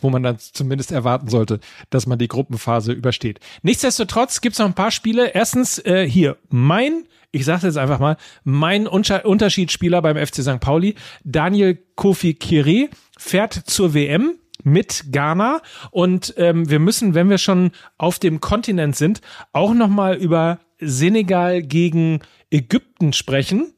wo 0.00 0.10
man 0.10 0.22
dann 0.22 0.38
zumindest 0.38 0.92
erwarten 0.92 1.28
sollte, 1.28 1.60
dass 1.90 2.06
man 2.06 2.18
die 2.18 2.28
Gruppenphase 2.28 2.92
übersteht. 2.92 3.40
Nichtsdestotrotz 3.62 4.40
gibt 4.40 4.54
es 4.54 4.58
noch 4.58 4.66
ein 4.66 4.74
paar 4.74 4.90
Spiele. 4.90 5.28
Erstens 5.34 5.78
äh, 5.78 6.08
hier 6.08 6.36
mein 6.48 7.04
ich 7.30 7.44
sage 7.44 7.66
jetzt 7.66 7.76
einfach 7.76 7.98
mal, 7.98 8.16
mein 8.44 8.86
Unterschiedsspieler 8.86 10.00
beim 10.00 10.16
FC 10.16 10.36
St. 10.36 10.60
Pauli, 10.60 10.94
Daniel 11.24 11.78
Kofi 11.94 12.32
Kire, 12.32 12.88
fährt 13.18 13.52
zur 13.52 13.92
WM 13.92 14.38
mit 14.64 15.12
Ghana 15.12 15.60
und 15.90 16.34
ähm, 16.36 16.68
wir 16.68 16.78
müssen, 16.78 17.14
wenn 17.14 17.30
wir 17.30 17.38
schon 17.38 17.72
auf 17.96 18.18
dem 18.18 18.40
Kontinent 18.40 18.96
sind, 18.96 19.20
auch 19.52 19.74
noch 19.74 19.88
mal 19.88 20.16
über 20.16 20.58
Senegal 20.80 21.62
gegen 21.62 22.20
Ägypten 22.50 23.12
sprechen. 23.12 23.74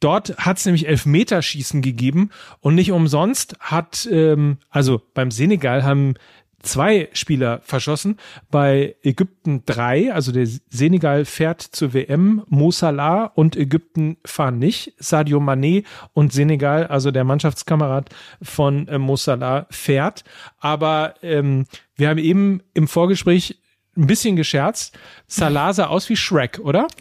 Dort 0.00 0.36
hat 0.38 0.58
es 0.58 0.66
nämlich 0.66 0.88
Elfmeterschießen 0.88 1.82
gegeben 1.82 2.30
und 2.60 2.74
nicht 2.74 2.92
umsonst 2.92 3.56
hat, 3.60 4.08
ähm, 4.10 4.58
also 4.70 5.00
beim 5.14 5.30
Senegal 5.30 5.84
haben 5.84 6.14
zwei 6.66 7.08
Spieler 7.12 7.60
verschossen, 7.62 8.18
bei 8.50 8.96
Ägypten 9.02 9.62
drei, 9.64 10.12
also 10.12 10.32
der 10.32 10.46
Senegal 10.68 11.24
fährt 11.24 11.62
zur 11.62 11.94
WM, 11.94 12.42
Mo 12.48 12.70
Salah 12.70 13.24
und 13.24 13.56
Ägypten 13.56 14.18
fahren 14.24 14.58
nicht, 14.58 14.94
Sadio 14.98 15.38
Mané 15.38 15.84
und 16.12 16.32
Senegal, 16.32 16.86
also 16.86 17.10
der 17.10 17.24
Mannschaftskamerad 17.24 18.10
von 18.42 18.88
äh, 18.88 18.98
Mo 18.98 19.16
Salah 19.16 19.66
fährt, 19.70 20.24
aber 20.58 21.14
ähm, 21.22 21.66
wir 21.94 22.08
haben 22.08 22.18
eben 22.18 22.62
im 22.74 22.88
Vorgespräch 22.88 23.58
ein 23.96 24.06
bisschen 24.06 24.36
gescherzt, 24.36 24.98
Salah 25.26 25.72
sah 25.72 25.86
aus 25.86 26.08
wie 26.08 26.16
Shrek, 26.16 26.58
oder? 26.62 26.86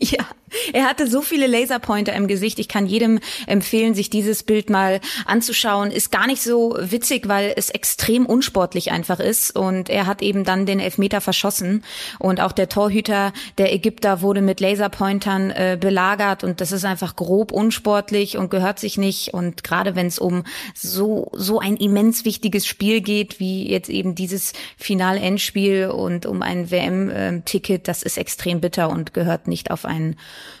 Ja, 0.00 0.26
er 0.72 0.84
hatte 0.84 1.06
so 1.06 1.22
viele 1.22 1.46
Laserpointer 1.46 2.12
im 2.14 2.28
Gesicht. 2.28 2.58
Ich 2.58 2.68
kann 2.68 2.86
jedem 2.86 3.20
empfehlen, 3.46 3.94
sich 3.94 4.10
dieses 4.10 4.42
Bild 4.42 4.70
mal 4.70 5.00
anzuschauen. 5.26 5.90
Ist 5.90 6.10
gar 6.10 6.26
nicht 6.26 6.42
so 6.42 6.76
witzig, 6.78 7.28
weil 7.28 7.52
es 7.56 7.70
extrem 7.70 8.26
unsportlich 8.26 8.92
einfach 8.92 9.20
ist. 9.20 9.56
Und 9.56 9.90
er 9.90 10.06
hat 10.06 10.22
eben 10.22 10.44
dann 10.44 10.66
den 10.66 10.80
Elfmeter 10.80 11.20
verschossen. 11.20 11.84
Und 12.18 12.40
auch 12.40 12.52
der 12.52 12.68
Torhüter 12.68 13.32
der 13.58 13.72
Ägypter 13.72 14.20
wurde 14.20 14.42
mit 14.42 14.60
Laserpointern 14.60 15.50
äh, 15.50 15.78
belagert. 15.80 16.44
Und 16.44 16.60
das 16.60 16.72
ist 16.72 16.84
einfach 16.84 17.16
grob 17.16 17.52
unsportlich 17.52 18.36
und 18.36 18.50
gehört 18.50 18.78
sich 18.78 18.98
nicht. 18.98 19.34
Und 19.34 19.64
gerade 19.64 19.96
wenn 19.96 20.06
es 20.06 20.18
um 20.18 20.44
so, 20.74 21.30
so 21.34 21.58
ein 21.60 21.76
immens 21.76 22.24
wichtiges 22.24 22.66
Spiel 22.66 23.00
geht, 23.00 23.40
wie 23.40 23.68
jetzt 23.68 23.90
eben 23.90 24.14
dieses 24.14 24.52
Final-Endspiel 24.76 25.88
und 25.88 26.26
um 26.26 26.42
ein 26.42 26.70
WM-Ticket, 26.70 27.88
das 27.88 28.02
ist 28.02 28.18
extrem 28.18 28.60
bitter 28.60 28.90
und 28.90 29.14
gehört 29.14 29.48
nicht 29.48 29.70
auf 29.70 29.84
einen 29.84 30.16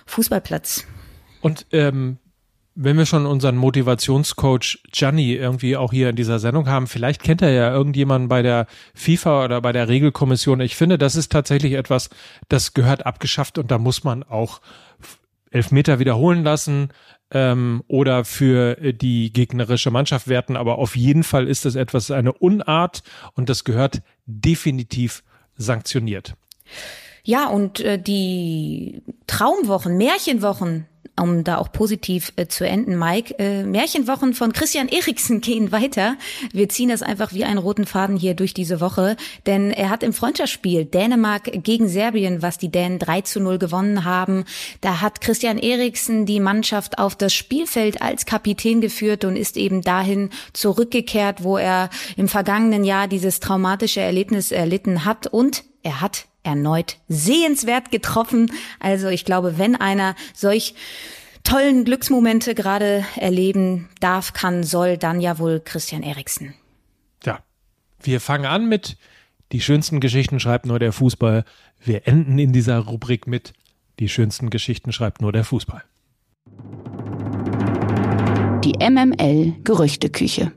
Fußballplatz. 0.06 0.86
Und 1.40 1.66
ähm, 1.72 2.18
wenn 2.80 2.96
wir 2.96 3.06
schon 3.06 3.26
unseren 3.26 3.56
Motivationscoach 3.56 4.78
Gianni 4.92 5.32
irgendwie 5.32 5.76
auch 5.76 5.92
hier 5.92 6.10
in 6.10 6.16
dieser 6.16 6.38
Sendung 6.38 6.68
haben, 6.68 6.86
vielleicht 6.86 7.22
kennt 7.22 7.42
er 7.42 7.50
ja 7.50 7.72
irgendjemanden 7.72 8.28
bei 8.28 8.40
der 8.40 8.66
FIFA 8.94 9.46
oder 9.46 9.60
bei 9.60 9.72
der 9.72 9.88
Regelkommission. 9.88 10.60
Ich 10.60 10.76
finde, 10.76 10.96
das 10.96 11.16
ist 11.16 11.32
tatsächlich 11.32 11.72
etwas, 11.72 12.08
das 12.48 12.74
gehört 12.74 13.04
abgeschafft 13.04 13.58
und 13.58 13.72
da 13.72 13.78
muss 13.78 14.04
man 14.04 14.22
auch 14.22 14.60
Elfmeter 15.50 15.98
wiederholen 15.98 16.44
lassen 16.44 16.90
ähm, 17.32 17.82
oder 17.88 18.24
für 18.24 18.76
die 18.76 19.32
gegnerische 19.32 19.90
Mannschaft 19.90 20.28
werten. 20.28 20.56
Aber 20.56 20.78
auf 20.78 20.94
jeden 20.94 21.24
Fall 21.24 21.48
ist 21.48 21.64
das 21.64 21.74
etwas, 21.74 22.12
eine 22.12 22.32
Unart 22.32 23.02
und 23.34 23.48
das 23.48 23.64
gehört 23.64 24.02
definitiv 24.26 25.24
sanktioniert. 25.56 26.34
Ja, 27.24 27.48
und 27.48 27.80
äh, 27.80 27.98
die 28.00 29.02
Traumwochen, 29.26 29.96
Märchenwochen, 29.96 30.86
um 31.20 31.44
da 31.44 31.58
auch 31.58 31.72
positiv 31.72 32.32
äh, 32.36 32.46
zu 32.46 32.66
enden, 32.66 32.98
Mike. 32.98 33.38
Äh, 33.38 33.64
Märchenwochen 33.64 34.34
von 34.34 34.52
Christian 34.52 34.88
Eriksen 34.88 35.40
gehen 35.42 35.72
weiter. 35.72 36.16
Wir 36.52 36.68
ziehen 36.68 36.88
das 36.88 37.02
einfach 37.02 37.32
wie 37.32 37.44
einen 37.44 37.58
roten 37.58 37.86
Faden 37.86 38.16
hier 38.16 38.34
durch 38.34 38.54
diese 38.54 38.80
Woche, 38.80 39.16
denn 39.46 39.70
er 39.70 39.90
hat 39.90 40.02
im 40.02 40.12
Freundschaftsspiel 40.12 40.84
Dänemark 40.84 41.50
gegen 41.64 41.88
Serbien, 41.88 42.42
was 42.42 42.58
die 42.58 42.70
Dänen 42.70 42.98
3 42.98 43.22
zu 43.22 43.40
0 43.40 43.58
gewonnen 43.58 44.04
haben, 44.04 44.44
da 44.80 45.00
hat 45.00 45.20
Christian 45.20 45.58
Eriksen 45.58 46.26
die 46.26 46.40
Mannschaft 46.40 46.98
auf 46.98 47.16
das 47.16 47.34
Spielfeld 47.34 48.02
als 48.02 48.26
Kapitän 48.26 48.80
geführt 48.80 49.24
und 49.24 49.36
ist 49.36 49.56
eben 49.56 49.82
dahin 49.82 50.30
zurückgekehrt, 50.52 51.42
wo 51.42 51.56
er 51.56 51.90
im 52.16 52.28
vergangenen 52.28 52.84
Jahr 52.84 53.08
dieses 53.08 53.40
traumatische 53.40 54.00
Erlebnis 54.00 54.52
erlitten 54.52 55.04
hat 55.04 55.26
und 55.26 55.64
er 55.82 56.00
hat 56.00 56.26
erneut 56.48 56.96
sehenswert 57.08 57.90
getroffen. 57.90 58.50
Also 58.80 59.08
ich 59.08 59.24
glaube, 59.24 59.58
wenn 59.58 59.76
einer 59.76 60.16
solch 60.34 60.74
tollen 61.44 61.84
Glücksmomente 61.84 62.54
gerade 62.54 63.04
erleben 63.16 63.88
darf, 64.00 64.32
kann, 64.32 64.64
soll, 64.64 64.96
dann 64.96 65.20
ja 65.20 65.38
wohl 65.38 65.60
Christian 65.60 66.02
Eriksen. 66.02 66.54
Ja, 67.24 67.40
wir 68.02 68.20
fangen 68.20 68.46
an 68.46 68.68
mit 68.68 68.96
die 69.52 69.60
schönsten 69.60 70.00
Geschichten 70.00 70.40
schreibt 70.40 70.66
nur 70.66 70.78
der 70.78 70.92
Fußball. 70.92 71.44
Wir 71.82 72.06
enden 72.06 72.38
in 72.38 72.52
dieser 72.52 72.78
Rubrik 72.78 73.26
mit 73.26 73.52
die 73.98 74.08
schönsten 74.08 74.50
Geschichten 74.50 74.92
schreibt 74.92 75.22
nur 75.22 75.32
der 75.32 75.44
Fußball. 75.44 75.82
Die 78.64 78.74
MML 78.78 79.54
Gerüchteküche. 79.64 80.52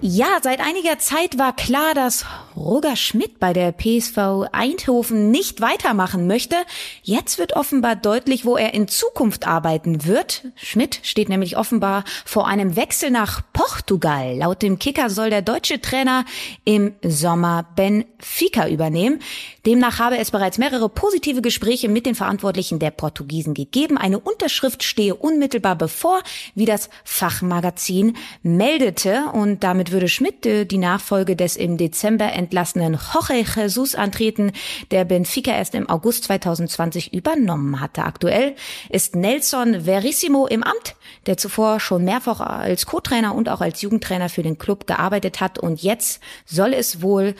Ja, 0.00 0.38
seit 0.42 0.60
einiger 0.60 0.98
Zeit 0.98 1.38
war 1.38 1.54
klar, 1.54 1.94
dass 1.94 2.24
Roger 2.56 2.96
Schmidt 2.96 3.38
bei 3.40 3.52
der 3.52 3.72
PSV 3.72 4.48
Eindhoven 4.52 5.30
nicht 5.30 5.60
weitermachen 5.60 6.26
möchte. 6.26 6.56
Jetzt 7.02 7.38
wird 7.38 7.54
offenbar 7.54 7.96
deutlich, 7.96 8.44
wo 8.44 8.56
er 8.56 8.74
in 8.74 8.88
Zukunft 8.88 9.46
arbeiten 9.46 10.04
wird. 10.04 10.44
Schmidt 10.56 11.00
steht 11.02 11.28
nämlich 11.28 11.56
offenbar 11.56 12.04
vor 12.24 12.46
einem 12.46 12.76
Wechsel 12.76 13.10
nach 13.10 13.42
Portugal. 13.52 14.36
Laut 14.36 14.62
dem 14.62 14.78
Kicker 14.78 15.10
soll 15.10 15.30
der 15.30 15.42
deutsche 15.42 15.80
Trainer 15.80 16.24
im 16.64 16.94
Sommer 17.02 17.66
Benfica 17.74 18.68
übernehmen. 18.68 19.20
Demnach 19.66 19.98
habe 19.98 20.18
es 20.18 20.30
bereits 20.30 20.58
mehrere 20.58 20.90
positive 20.90 21.40
Gespräche 21.40 21.88
mit 21.88 22.04
den 22.04 22.14
Verantwortlichen 22.14 22.78
der 22.78 22.90
Portugiesen 22.90 23.54
gegeben. 23.54 23.96
Eine 23.96 24.18
Unterschrift 24.18 24.82
stehe 24.82 25.14
unmittelbar 25.14 25.74
bevor, 25.74 26.20
wie 26.54 26.66
das 26.66 26.90
Fachmagazin 27.04 28.14
meldete. 28.42 29.24
Und 29.32 29.64
damit 29.64 29.90
würde 29.90 30.08
Schmidt 30.08 30.44
äh, 30.44 30.66
die 30.66 30.76
Nachfolge 30.76 31.34
des 31.34 31.56
im 31.56 31.78
Dezember 31.78 32.32
entlassenen 32.32 32.98
Jorge 33.12 33.42
Jesus 33.56 33.94
antreten, 33.94 34.52
der 34.90 35.06
Benfica 35.06 35.52
erst 35.52 35.74
im 35.74 35.88
August 35.88 36.24
2020 36.24 37.14
übernommen 37.14 37.80
hatte. 37.80 38.04
Aktuell 38.04 38.56
ist 38.90 39.16
Nelson 39.16 39.84
Verissimo 39.84 40.46
im 40.46 40.62
Amt, 40.62 40.94
der 41.26 41.38
zuvor 41.38 41.80
schon 41.80 42.04
mehrfach 42.04 42.40
als 42.40 42.84
Co-Trainer 42.84 43.34
und 43.34 43.48
auch 43.48 43.62
als 43.62 43.80
Jugendtrainer 43.80 44.28
für 44.28 44.42
den 44.42 44.58
Club 44.58 44.86
gearbeitet 44.86 45.40
hat. 45.40 45.58
Und 45.58 45.82
jetzt 45.82 46.20
soll 46.44 46.74
es 46.74 47.00
wohl 47.00 47.34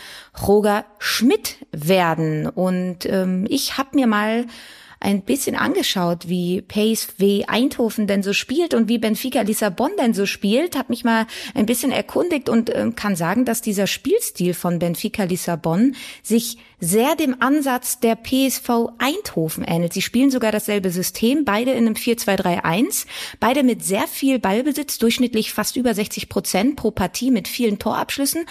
Roger 0.47 0.87
Schmidt 0.99 1.59
werden. 1.71 2.14
Und 2.55 3.07
ähm, 3.07 3.47
ich 3.49 3.79
habe 3.79 3.91
mir 3.95 4.07
mal 4.07 4.47
ein 5.05 5.23
bisschen 5.23 5.55
angeschaut, 5.55 6.29
wie 6.29 6.63
PSV 6.63 7.47
Eindhoven 7.47 8.07
denn 8.07 8.23
so 8.23 8.33
spielt 8.33 8.73
und 8.73 8.89
wie 8.89 8.99
Benfica 8.99 9.43
Lissabon 9.43 9.91
denn 9.99 10.15
so 10.15 10.25
spielt, 10.25 10.77
habe 10.77 10.91
mich 10.91 11.05
mal 11.05 11.27
ein 11.55 11.67
bisschen 11.67 11.93
erkundigt 11.93 12.49
und 12.49 12.71
äh, 12.71 12.91
kann 12.97 13.15
sagen, 13.15 13.45
dass 13.45 13.61
dieser 13.61 13.87
Spielstil 13.87 14.55
von 14.55 14.79
Benfica 14.79 15.25
Lissabon 15.25 15.95
sich 16.23 16.57
sehr 16.81 17.17
dem 17.17 17.37
Ansatz 17.41 18.01
der 18.01 18.17
PSV 18.17 18.89
Eindhoven 18.99 19.65
ähnelt. 19.65 19.93
Sie 19.93 20.03
spielen 20.03 20.31
sogar 20.31 20.53
dasselbe 20.53 20.91
System, 20.91 21.45
beide 21.45 21.73
in 21.73 21.87
einem 21.87 21.95
4-2-3-1, 21.95 23.07
beide 23.41 23.63
mit 23.63 23.85
sehr 23.85 24.07
viel 24.07 24.39
Ballbesitz, 24.39 24.99
durchschnittlich 24.99 25.53
fast 25.53 25.77
über 25.77 25.95
60 25.95 26.31
Prozent 26.31 26.77
pro 26.77 26.91
Partie 26.91 27.31
mit 27.31 27.47
vielen 27.47 27.79
Torabschlüssen 27.79 28.47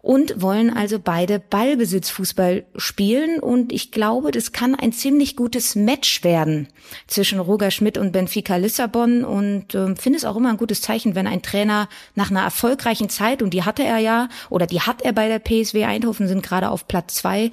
und 0.00 0.40
wollen 0.40 0.70
also 0.70 0.98
beide 0.98 1.38
Ballbesitzfußball 1.38 2.64
spielen. 2.76 3.40
Und 3.40 3.72
ich 3.72 3.90
glaube, 3.90 4.30
das 4.30 4.52
kann 4.52 4.74
ein 4.74 4.92
ziemlich 4.92 5.36
gutes 5.36 5.74
Match 5.74 6.22
werden 6.24 6.68
zwischen 7.06 7.40
Roger 7.40 7.70
Schmidt 7.70 7.98
und 7.98 8.12
Benfica 8.12 8.56
Lissabon. 8.56 9.24
Und 9.24 9.74
äh, 9.74 9.96
finde 9.96 10.18
es 10.18 10.24
auch 10.24 10.36
immer 10.36 10.50
ein 10.50 10.56
gutes 10.56 10.82
Zeichen, 10.82 11.14
wenn 11.14 11.26
ein 11.26 11.42
Trainer 11.42 11.88
nach 12.14 12.30
einer 12.30 12.42
erfolgreichen 12.42 13.08
Zeit, 13.08 13.42
und 13.42 13.54
die 13.54 13.64
hatte 13.64 13.82
er 13.82 13.98
ja, 13.98 14.28
oder 14.50 14.66
die 14.66 14.80
hat 14.80 15.02
er 15.02 15.12
bei 15.12 15.28
der 15.28 15.40
PSW 15.40 15.84
Eindhoven, 15.84 16.28
sind 16.28 16.42
gerade 16.42 16.70
auf 16.70 16.86
Platz 16.86 17.14
zwei, 17.14 17.50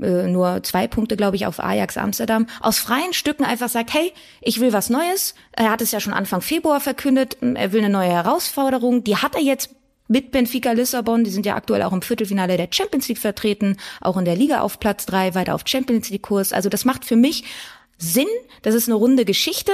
äh, 0.00 0.26
nur 0.28 0.62
zwei 0.62 0.88
Punkte, 0.88 1.16
glaube 1.16 1.36
ich, 1.36 1.46
auf 1.46 1.60
Ajax 1.60 1.98
Amsterdam, 1.98 2.46
aus 2.60 2.78
freien 2.78 3.12
Stücken 3.12 3.44
einfach 3.44 3.68
sagt, 3.68 3.92
hey, 3.92 4.12
ich 4.40 4.60
will 4.60 4.72
was 4.72 4.88
Neues. 4.88 5.34
Er 5.52 5.70
hat 5.70 5.82
es 5.82 5.92
ja 5.92 6.00
schon 6.00 6.14
Anfang 6.14 6.40
Februar 6.40 6.80
verkündet, 6.80 7.36
er 7.42 7.72
will 7.72 7.80
eine 7.80 7.92
neue 7.92 8.08
Herausforderung. 8.08 9.04
Die 9.04 9.16
hat 9.16 9.34
er 9.34 9.42
jetzt 9.42 9.70
mit 10.12 10.30
Benfica 10.30 10.72
Lissabon. 10.72 11.24
Die 11.24 11.30
sind 11.30 11.46
ja 11.46 11.56
aktuell 11.56 11.82
auch 11.82 11.92
im 11.92 12.02
Viertelfinale 12.02 12.56
der 12.56 12.68
Champions 12.70 13.08
League 13.08 13.18
vertreten, 13.18 13.78
auch 14.00 14.16
in 14.16 14.24
der 14.24 14.36
Liga 14.36 14.60
auf 14.60 14.78
Platz 14.78 15.06
drei, 15.06 15.34
weiter 15.34 15.54
auf 15.54 15.62
Champions 15.64 16.10
League 16.10 16.22
Kurs. 16.22 16.52
Also 16.52 16.68
das 16.68 16.84
macht 16.84 17.04
für 17.04 17.16
mich 17.16 17.44
Sinn. 17.98 18.28
Das 18.60 18.74
ist 18.74 18.88
eine 18.88 18.94
runde 18.94 19.24
Geschichte 19.24 19.72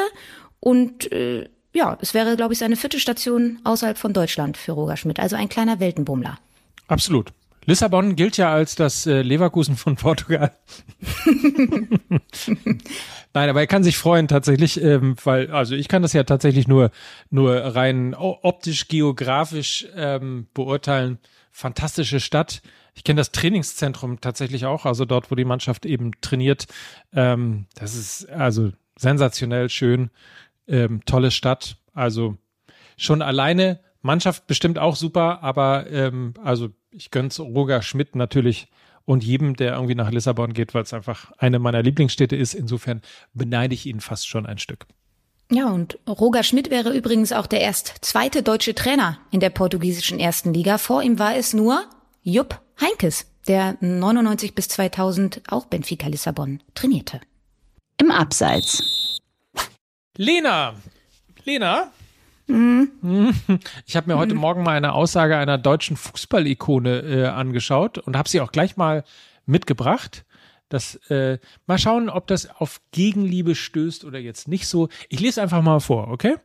und 0.61 1.11
äh, 1.13 1.49
ja, 1.75 1.99
es 2.01 2.15
wäre, 2.15 2.37
glaube 2.37 2.55
ich, 2.55 2.59
seine 2.59 2.77
vierte 2.77 2.99
Station 2.99 3.59
außerhalb 3.65 3.99
von 3.99 4.13
Deutschland 4.13 4.57
für 4.57 4.73
Roger 4.73 4.97
Schmidt. 4.97 5.21
Also 5.21 5.37
ein 5.37 5.49
kleiner 5.49 5.81
Weltenbummler. 5.81 6.39
Absolut. 6.87 7.33
Lissabon 7.69 8.17
gilt 8.17 8.39
ja 8.39 8.51
als 8.51 8.77
das 8.77 9.07
äh, 9.07 9.21
Leverkusen 9.21 9.77
von 9.77 9.97
Portugal. 9.97 10.53
Nein, 13.35 13.51
aber 13.51 13.61
er 13.61 13.67
kann 13.67 13.85
sich 13.85 13.99
freuen 13.99 14.27
tatsächlich, 14.27 14.83
ähm, 14.83 15.17
weil 15.23 15.51
also 15.51 15.75
ich 15.75 15.87
kann 15.87 16.01
das 16.01 16.15
ja 16.15 16.25
tatsächlich 16.25 16.67
nur 16.67 16.91
nur 17.29 17.55
rein 17.55 18.15
optisch 18.15 18.89
geografisch 18.89 19.87
ähm, 19.95 20.47
beurteilen. 20.55 21.19
Fantastische 21.53 22.21
Stadt. 22.21 22.63
Ich 22.95 23.05
kenne 23.05 23.19
das 23.19 23.33
Trainingszentrum 23.33 24.23
tatsächlich 24.23 24.65
auch, 24.65 24.87
also 24.87 25.05
dort, 25.05 25.31
wo 25.31 25.35
die 25.35 25.45
Mannschaft 25.45 25.85
eben 25.85 26.13
trainiert. 26.23 26.69
Ähm, 27.13 27.67
das 27.75 27.95
ist 27.95 28.31
also 28.31 28.73
sensationell 28.97 29.69
schön, 29.69 30.09
ähm, 30.69 31.03
tolle 31.05 31.31
Stadt. 31.31 31.77
Also 31.93 32.39
schon 32.97 33.21
alleine 33.21 33.81
Mannschaft 34.01 34.47
bestimmt 34.47 34.79
auch 34.79 34.97
super, 34.97 35.43
aber 35.43 35.91
ähm, 35.91 36.33
also 36.43 36.71
ich 36.91 37.11
gönn's 37.11 37.39
Roger 37.39 37.83
Schmidt 37.83 38.17
natürlich 38.17 38.69
und 39.05 39.25
jedem, 39.25 39.57
der 39.57 39.73
irgendwie 39.73 39.95
nach 39.95 40.11
Lissabon 40.11 40.53
geht, 40.53 40.75
weil 40.75 40.83
es 40.83 40.93
einfach 40.93 41.33
eine 41.39 41.59
meiner 41.59 41.83
Lieblingsstädte 41.83 42.37
ist. 42.37 42.55
Insofern 42.55 43.01
beneide 43.33 43.75
ich 43.75 43.87
ihn 43.87 44.01
fast 44.01 44.29
schon 44.29 44.47
ein 44.47 44.59
Stück. 44.59 44.87
Ja, 45.51 45.71
und 45.71 45.99
Roger 46.07 46.43
Schmidt 46.43 46.69
wäre 46.71 46.95
übrigens 46.95 47.33
auch 47.33 47.47
der 47.47 47.63
erst 47.63 47.95
zweite 48.03 48.43
deutsche 48.43 48.75
Trainer 48.75 49.19
in 49.31 49.41
der 49.41 49.49
portugiesischen 49.49 50.21
ersten 50.21 50.53
Liga. 50.53 50.77
Vor 50.77 51.03
ihm 51.03 51.19
war 51.19 51.37
es 51.37 51.55
nur 51.55 51.87
Jupp 52.23 52.61
Heinkes, 52.81 53.27
der 53.47 53.79
99 53.81 54.55
bis 54.55 54.69
2000 54.69 55.43
auch 55.49 55.65
Benfica 55.67 56.07
Lissabon 56.07 56.63
trainierte. 56.75 57.21
Im 57.99 58.11
Abseits. 58.11 59.19
Lena, 60.19 60.75
Lena, 61.45 61.91
ich 63.87 63.97
habe 63.97 64.11
mir 64.11 64.17
heute 64.17 64.35
mhm. 64.35 64.41
Morgen 64.41 64.63
mal 64.63 64.77
eine 64.77 64.95
Aussage 64.95 65.37
einer 65.37 65.59
deutschen 65.59 65.97
Fußballikone 65.97 67.01
äh, 67.01 67.27
angeschaut 67.27 67.99
und 67.99 68.17
habe 68.17 68.29
sie 68.29 68.41
auch 68.41 68.53
gleich 68.53 68.77
mal 68.77 69.05
mitgebracht. 69.45 70.25
Das, 70.71 70.97
äh, 71.11 71.39
mal 71.67 71.79
schauen, 71.79 72.09
ob 72.09 72.27
das 72.27 72.49
auf 72.51 72.81
Gegenliebe 72.93 73.55
stößt 73.55 74.05
oder 74.05 74.19
jetzt 74.19 74.49
nicht 74.49 74.67
so. 74.67 74.89
Ich 75.09 75.21
lese 75.21 75.43
einfach 75.43 75.63
mal 75.63 75.81
vor, 75.81 76.09
okay? 76.09 76.37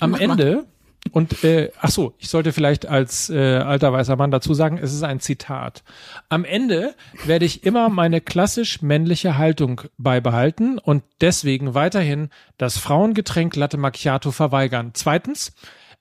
Am 0.00 0.12
Mach 0.12 0.20
Ende 0.20 0.54
mal. 0.56 0.66
Und 1.12 1.44
äh, 1.44 1.70
ach 1.80 1.90
so, 1.90 2.14
ich 2.18 2.28
sollte 2.28 2.52
vielleicht 2.52 2.86
als 2.86 3.30
äh, 3.30 3.56
alter 3.58 3.92
weißer 3.92 4.16
Mann 4.16 4.30
dazu 4.30 4.54
sagen, 4.54 4.78
es 4.78 4.92
ist 4.92 5.02
ein 5.02 5.20
Zitat. 5.20 5.84
Am 6.28 6.44
Ende 6.44 6.94
werde 7.24 7.44
ich 7.44 7.64
immer 7.64 7.88
meine 7.88 8.20
klassisch 8.20 8.82
männliche 8.82 9.38
Haltung 9.38 9.82
beibehalten 9.96 10.78
und 10.78 11.04
deswegen 11.20 11.74
weiterhin 11.74 12.30
das 12.58 12.78
Frauengetränk 12.78 13.54
Latte 13.54 13.76
Macchiato 13.76 14.32
verweigern. 14.32 14.90
Zweitens, 14.94 15.52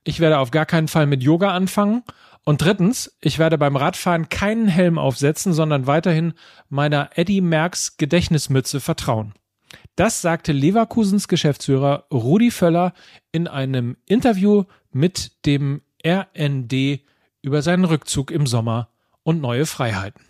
ich 0.04 0.20
werde 0.20 0.40
auf 0.40 0.52
gar 0.52 0.66
keinen 0.66 0.88
Fall 0.88 1.06
mit 1.06 1.24
Yoga 1.24 1.54
anfangen. 1.54 2.04
Und 2.46 2.62
drittens, 2.62 3.16
ich 3.22 3.40
werde 3.40 3.58
beim 3.58 3.78
Radfahren 3.78 4.28
keinen 4.28 4.68
Helm 4.68 4.98
aufsetzen, 4.98 5.54
sondern 5.54 5.88
weiterhin 5.88 6.34
meiner 6.70 7.12
Eddie 7.16 7.40
Merckx 7.40 7.96
Gedächtnismütze 7.96 8.82
vertrauen. 8.82 9.34
Das 9.96 10.22
sagte 10.22 10.54
Leverkusens 10.54 11.28
Geschäftsführer 11.28 12.06
Rudi 12.12 12.50
Völler 12.50 12.94
in 13.32 13.48
einem 13.48 13.96
Interview 14.08 14.64
mit 14.92 15.46
dem 15.46 15.82
RND 16.06 17.02
über 17.44 17.62
seinen 17.62 17.86
Rückzug 17.86 18.32
im 18.32 18.48
Sommer 18.48 18.90
und 19.22 19.40
neue 19.40 19.66
Freiheiten. 19.66 20.22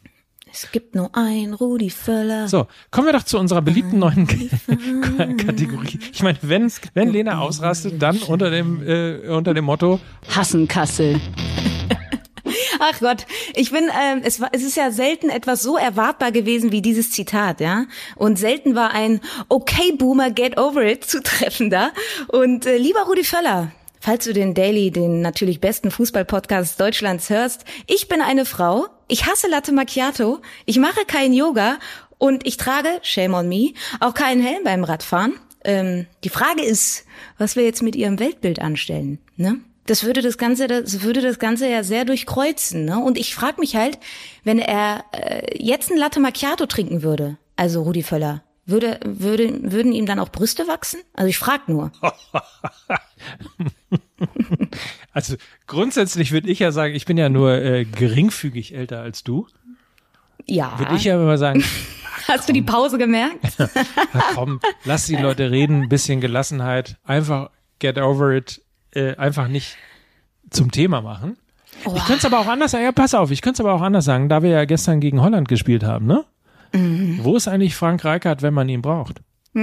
Es 0.52 0.72
gibt 0.72 0.94
nur 0.94 1.10
ein 1.14 1.54
Rudi 1.54 1.90
Völler. 1.90 2.48
So, 2.48 2.68
kommen 2.92 3.08
wir 3.08 3.14
doch 3.14 3.24
zu 3.24 3.40
unserer 3.40 3.62
beliebten 3.62 4.00
neuen 4.00 4.28
Kategorie. 5.38 5.98
Ich 6.12 6.22
meine, 6.22 6.38
wenn, 6.42 6.72
wenn 6.94 7.10
Lena 7.10 7.40
ausrastet, 7.40 8.00
dann 8.02 8.18
unter 8.22 8.52
dem, 8.52 8.86
äh, 8.86 9.30
unter 9.30 9.54
dem 9.54 9.66
Motto 9.66 10.00
Hassenkassel. 10.30 11.20
Ach 12.86 13.00
Gott, 13.00 13.26
ich 13.56 13.72
bin, 13.72 13.90
ähm, 13.98 14.24
es, 14.26 14.42
war, 14.42 14.50
es 14.52 14.62
ist 14.62 14.76
ja 14.76 14.92
selten 14.92 15.30
etwas 15.30 15.64
so 15.64 15.78
erwartbar 15.78 16.34
gewesen 16.34 16.74
wie 16.74 16.82
dieses 16.82 17.12
Zitat, 17.12 17.62
ja. 17.62 17.86
Und 18.18 18.38
selten 18.38 18.76
war 18.76 18.92
ein 18.92 19.22
Okay 19.48 19.94
Boomer, 19.94 20.32
get 20.32 20.58
over 20.58 20.84
it 20.84 21.06
zutreffender. 21.06 21.94
Und 22.28 22.66
äh, 22.66 22.76
lieber 22.76 23.04
Rudi 23.04 23.24
Völler, 23.24 23.72
falls 24.02 24.26
du 24.26 24.34
den 24.34 24.54
Daily, 24.54 24.92
den 24.92 25.22
natürlich 25.22 25.62
besten 25.62 25.92
Fußballpodcast 25.92 26.78
Deutschlands 26.78 27.30
hörst, 27.30 27.64
ich 27.88 28.10
bin 28.10 28.20
eine 28.20 28.44
Frau, 28.44 28.88
ich 29.08 29.28
hasse 29.28 29.48
Latte 29.48 29.72
Macchiato, 29.72 30.42
ich 30.66 30.78
mache 30.78 31.06
kein 31.08 31.32
Yoga 31.32 31.78
und 32.18 32.46
ich 32.46 32.58
trage, 32.58 32.90
shame 33.02 33.34
on 33.34 33.48
me, 33.48 33.76
auch 34.02 34.14
keinen 34.14 34.44
Helm 34.44 34.66
beim 34.66 34.84
Radfahren. 34.84 35.36
Ähm, 35.64 36.06
die 36.26 36.30
Frage 36.30 36.64
ist, 36.64 37.06
was 37.38 37.56
wir 37.56 37.64
jetzt 37.64 37.82
mit 37.82 37.96
ihrem 37.96 38.20
Weltbild 38.20 38.60
anstellen, 38.60 39.20
ne? 39.38 39.62
Das 39.86 40.04
würde 40.04 40.22
das 40.22 40.38
Ganze, 40.38 40.68
das 40.68 41.02
würde 41.02 41.22
das 41.22 41.40
Ganze 41.40 41.70
ja 41.70 41.84
sehr 41.84 42.06
durchkreuzen. 42.06 42.86
Ne? 42.86 43.00
Und 43.00 43.18
ich 43.18 43.36
frage 43.36 43.60
mich 43.60 43.76
halt, 43.76 44.00
wenn 44.44 44.60
er 44.60 45.04
äh, 45.12 45.58
jetzt 45.58 45.92
ein 45.92 45.98
Latte 45.98 46.20
Macchiato 46.20 46.66
trinken 46.66 47.04
würde, 47.04 47.38
also 47.56 47.84
Rudi 47.84 48.04
Völler, 48.04 48.44
würde, 48.66 49.00
würde, 49.04 49.72
würden 49.72 49.92
ihm 49.92 50.06
dann 50.06 50.20
auch 50.20 50.30
Brüste 50.30 50.68
wachsen? 50.68 51.02
Also 51.14 51.28
ich 51.28 51.38
frage 51.38 51.72
nur. 51.72 51.92
also 55.14 55.36
grundsätzlich 55.68 56.32
würde 56.32 56.50
ich 56.50 56.60
ja 56.60 56.72
sagen, 56.72 56.96
ich 56.96 57.06
bin 57.06 57.18
ja 57.18 57.28
nur 57.28 57.56
äh, 57.56 57.84
geringfügig 57.84 58.74
älter 58.74 59.02
als 59.02 59.24
du. 59.24 59.48
Ja. 60.46 60.80
Würde 60.80 60.96
ich 60.96 61.04
ja 61.04 61.16
immer 61.16 61.38
sagen. 61.38 61.64
Hast 62.28 62.48
du 62.48 62.54
die 62.54 62.62
Pause 62.62 62.98
gemerkt? 62.98 63.46
komm, 64.34 64.62
lass 64.86 65.08
die 65.08 65.18
Leute 65.18 65.52
reden, 65.52 65.84
ein 65.84 65.90
bisschen 65.90 66.22
Gelassenheit, 66.22 66.96
einfach 67.04 67.50
get 67.80 67.98
over 67.98 68.32
it, 68.32 68.62
äh, 68.96 69.16
einfach 69.16 69.48
nicht 69.48 69.78
zum 70.50 70.72
Thema 70.72 71.02
machen. 71.02 71.38
Oh. 71.86 71.94
Ich 71.96 72.06
könnte 72.06 72.20
es 72.20 72.26
aber 72.26 72.40
auch 72.40 72.48
anders 72.48 72.72
sagen. 72.72 72.84
Ja, 72.84 72.92
pass 72.92 73.14
auf, 73.14 73.32
ich 73.32 73.42
könnte 73.42 73.62
es 73.62 73.66
aber 73.66 73.74
auch 73.74 73.82
anders 73.82 74.06
sagen, 74.06 74.30
da 74.30 74.44
wir 74.44 74.52
ja 74.52 74.66
gestern 74.66 75.00
gegen 75.00 75.22
Holland 75.22 75.48
gespielt 75.48 75.84
haben, 75.84 76.06
ne? 76.06 76.26
Mhm. 76.74 77.20
Wo 77.22 77.36
ist 77.36 77.48
eigentlich 77.48 77.76
Frank 77.76 78.04
Reichardt, 78.04 78.42
wenn 78.42 78.54
man 78.54 78.68
ihn 78.70 78.82
braucht? 78.82 79.22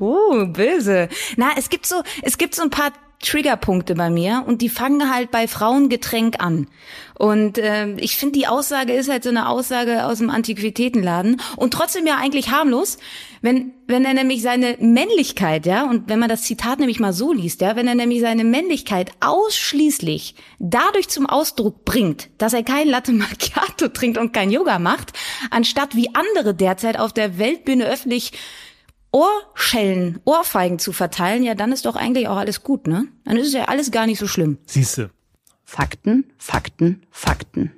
oh, 0.00 0.46
böse. 0.46 1.08
Na, 1.36 1.50
es 1.56 1.68
gibt 1.68 1.86
so, 1.86 2.02
es 2.22 2.38
gibt 2.38 2.56
so 2.56 2.62
ein 2.62 2.70
paar 2.70 2.92
Triggerpunkte 3.24 3.94
bei 3.94 4.10
mir 4.10 4.44
und 4.46 4.62
die 4.62 4.68
fangen 4.68 5.12
halt 5.12 5.30
bei 5.30 5.48
Frauengetränk 5.48 6.40
an. 6.40 6.68
Und 7.16 7.58
äh, 7.58 7.94
ich 7.96 8.16
finde, 8.16 8.38
die 8.38 8.46
Aussage 8.46 8.92
ist 8.92 9.08
halt 9.08 9.24
so 9.24 9.30
eine 9.30 9.48
Aussage 9.48 10.04
aus 10.06 10.18
dem 10.18 10.30
Antiquitätenladen 10.30 11.40
und 11.56 11.72
trotzdem 11.72 12.06
ja 12.06 12.16
eigentlich 12.16 12.50
harmlos, 12.50 12.98
wenn 13.40 13.72
wenn 13.86 14.04
er 14.04 14.14
nämlich 14.14 14.40
seine 14.40 14.76
Männlichkeit, 14.80 15.66
ja, 15.66 15.84
und 15.84 16.08
wenn 16.08 16.18
man 16.18 16.30
das 16.30 16.42
Zitat 16.42 16.78
nämlich 16.78 17.00
mal 17.00 17.12
so 17.12 17.32
liest, 17.32 17.60
ja, 17.60 17.76
wenn 17.76 17.86
er 17.86 17.94
nämlich 17.94 18.20
seine 18.20 18.44
Männlichkeit 18.44 19.12
ausschließlich 19.20 20.34
dadurch 20.58 21.08
zum 21.08 21.26
Ausdruck 21.26 21.84
bringt, 21.84 22.30
dass 22.38 22.54
er 22.54 22.62
kein 22.62 22.88
Latte 22.88 23.12
Macchiato 23.12 23.88
trinkt 23.88 24.18
und 24.18 24.32
kein 24.32 24.50
Yoga 24.50 24.78
macht, 24.78 25.12
anstatt 25.50 25.96
wie 25.96 26.14
andere 26.14 26.54
derzeit 26.54 26.98
auf 26.98 27.12
der 27.12 27.38
Weltbühne 27.38 27.84
öffentlich 27.86 28.32
Ohrschellen, 29.14 30.18
Ohrfeigen 30.24 30.80
zu 30.80 30.92
verteilen, 30.92 31.44
ja, 31.44 31.54
dann 31.54 31.70
ist 31.70 31.86
doch 31.86 31.94
eigentlich 31.94 32.26
auch 32.26 32.36
alles 32.36 32.64
gut, 32.64 32.88
ne? 32.88 33.06
Dann 33.24 33.36
ist 33.36 33.54
ja 33.54 33.66
alles 33.66 33.92
gar 33.92 34.06
nicht 34.06 34.18
so 34.18 34.26
schlimm. 34.26 34.58
Siehste. 34.66 35.10
Fakten, 35.62 36.32
Fakten, 36.36 37.06
Fakten. 37.12 37.70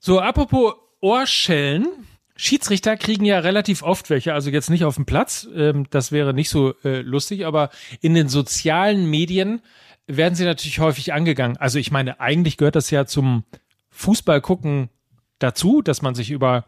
So, 0.00 0.20
apropos 0.20 0.74
Ohrschellen. 1.00 1.88
Schiedsrichter 2.36 2.98
kriegen 2.98 3.24
ja 3.24 3.38
relativ 3.38 3.82
oft 3.82 4.10
welche, 4.10 4.34
also 4.34 4.50
jetzt 4.50 4.68
nicht 4.68 4.84
auf 4.84 4.96
dem 4.96 5.06
Platz, 5.06 5.48
ähm, 5.54 5.86
das 5.90 6.12
wäre 6.12 6.34
nicht 6.34 6.50
so 6.50 6.74
äh, 6.84 7.00
lustig, 7.00 7.46
aber 7.46 7.70
in 8.02 8.12
den 8.12 8.28
sozialen 8.28 9.08
Medien 9.08 9.62
werden 10.06 10.34
sie 10.34 10.44
natürlich 10.44 10.78
häufig 10.78 11.14
angegangen. 11.14 11.56
Also 11.56 11.78
ich 11.78 11.90
meine, 11.90 12.20
eigentlich 12.20 12.58
gehört 12.58 12.76
das 12.76 12.90
ja 12.90 13.06
zum 13.06 13.44
Fußball 13.90 14.42
gucken 14.42 14.90
dazu, 15.38 15.80
dass 15.80 16.02
man 16.02 16.14
sich 16.14 16.30
über 16.30 16.64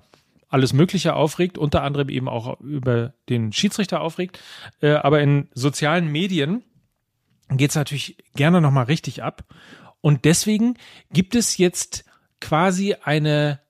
alles 0.52 0.72
Mögliche 0.72 1.14
aufregt, 1.14 1.58
unter 1.58 1.82
anderem 1.82 2.08
eben 2.08 2.28
auch 2.28 2.60
über 2.60 3.14
den 3.28 3.52
Schiedsrichter 3.52 4.00
aufregt. 4.00 4.38
Äh, 4.80 4.92
aber 4.92 5.20
in 5.20 5.48
sozialen 5.54 6.08
Medien 6.08 6.62
geht 7.48 7.70
es 7.70 7.76
natürlich 7.76 8.18
gerne 8.34 8.60
nochmal 8.60 8.84
richtig 8.84 9.22
ab. 9.22 9.44
Und 10.00 10.24
deswegen 10.24 10.76
gibt 11.10 11.34
es 11.34 11.56
jetzt 11.58 12.04
quasi 12.40 12.96
eine 13.02 13.60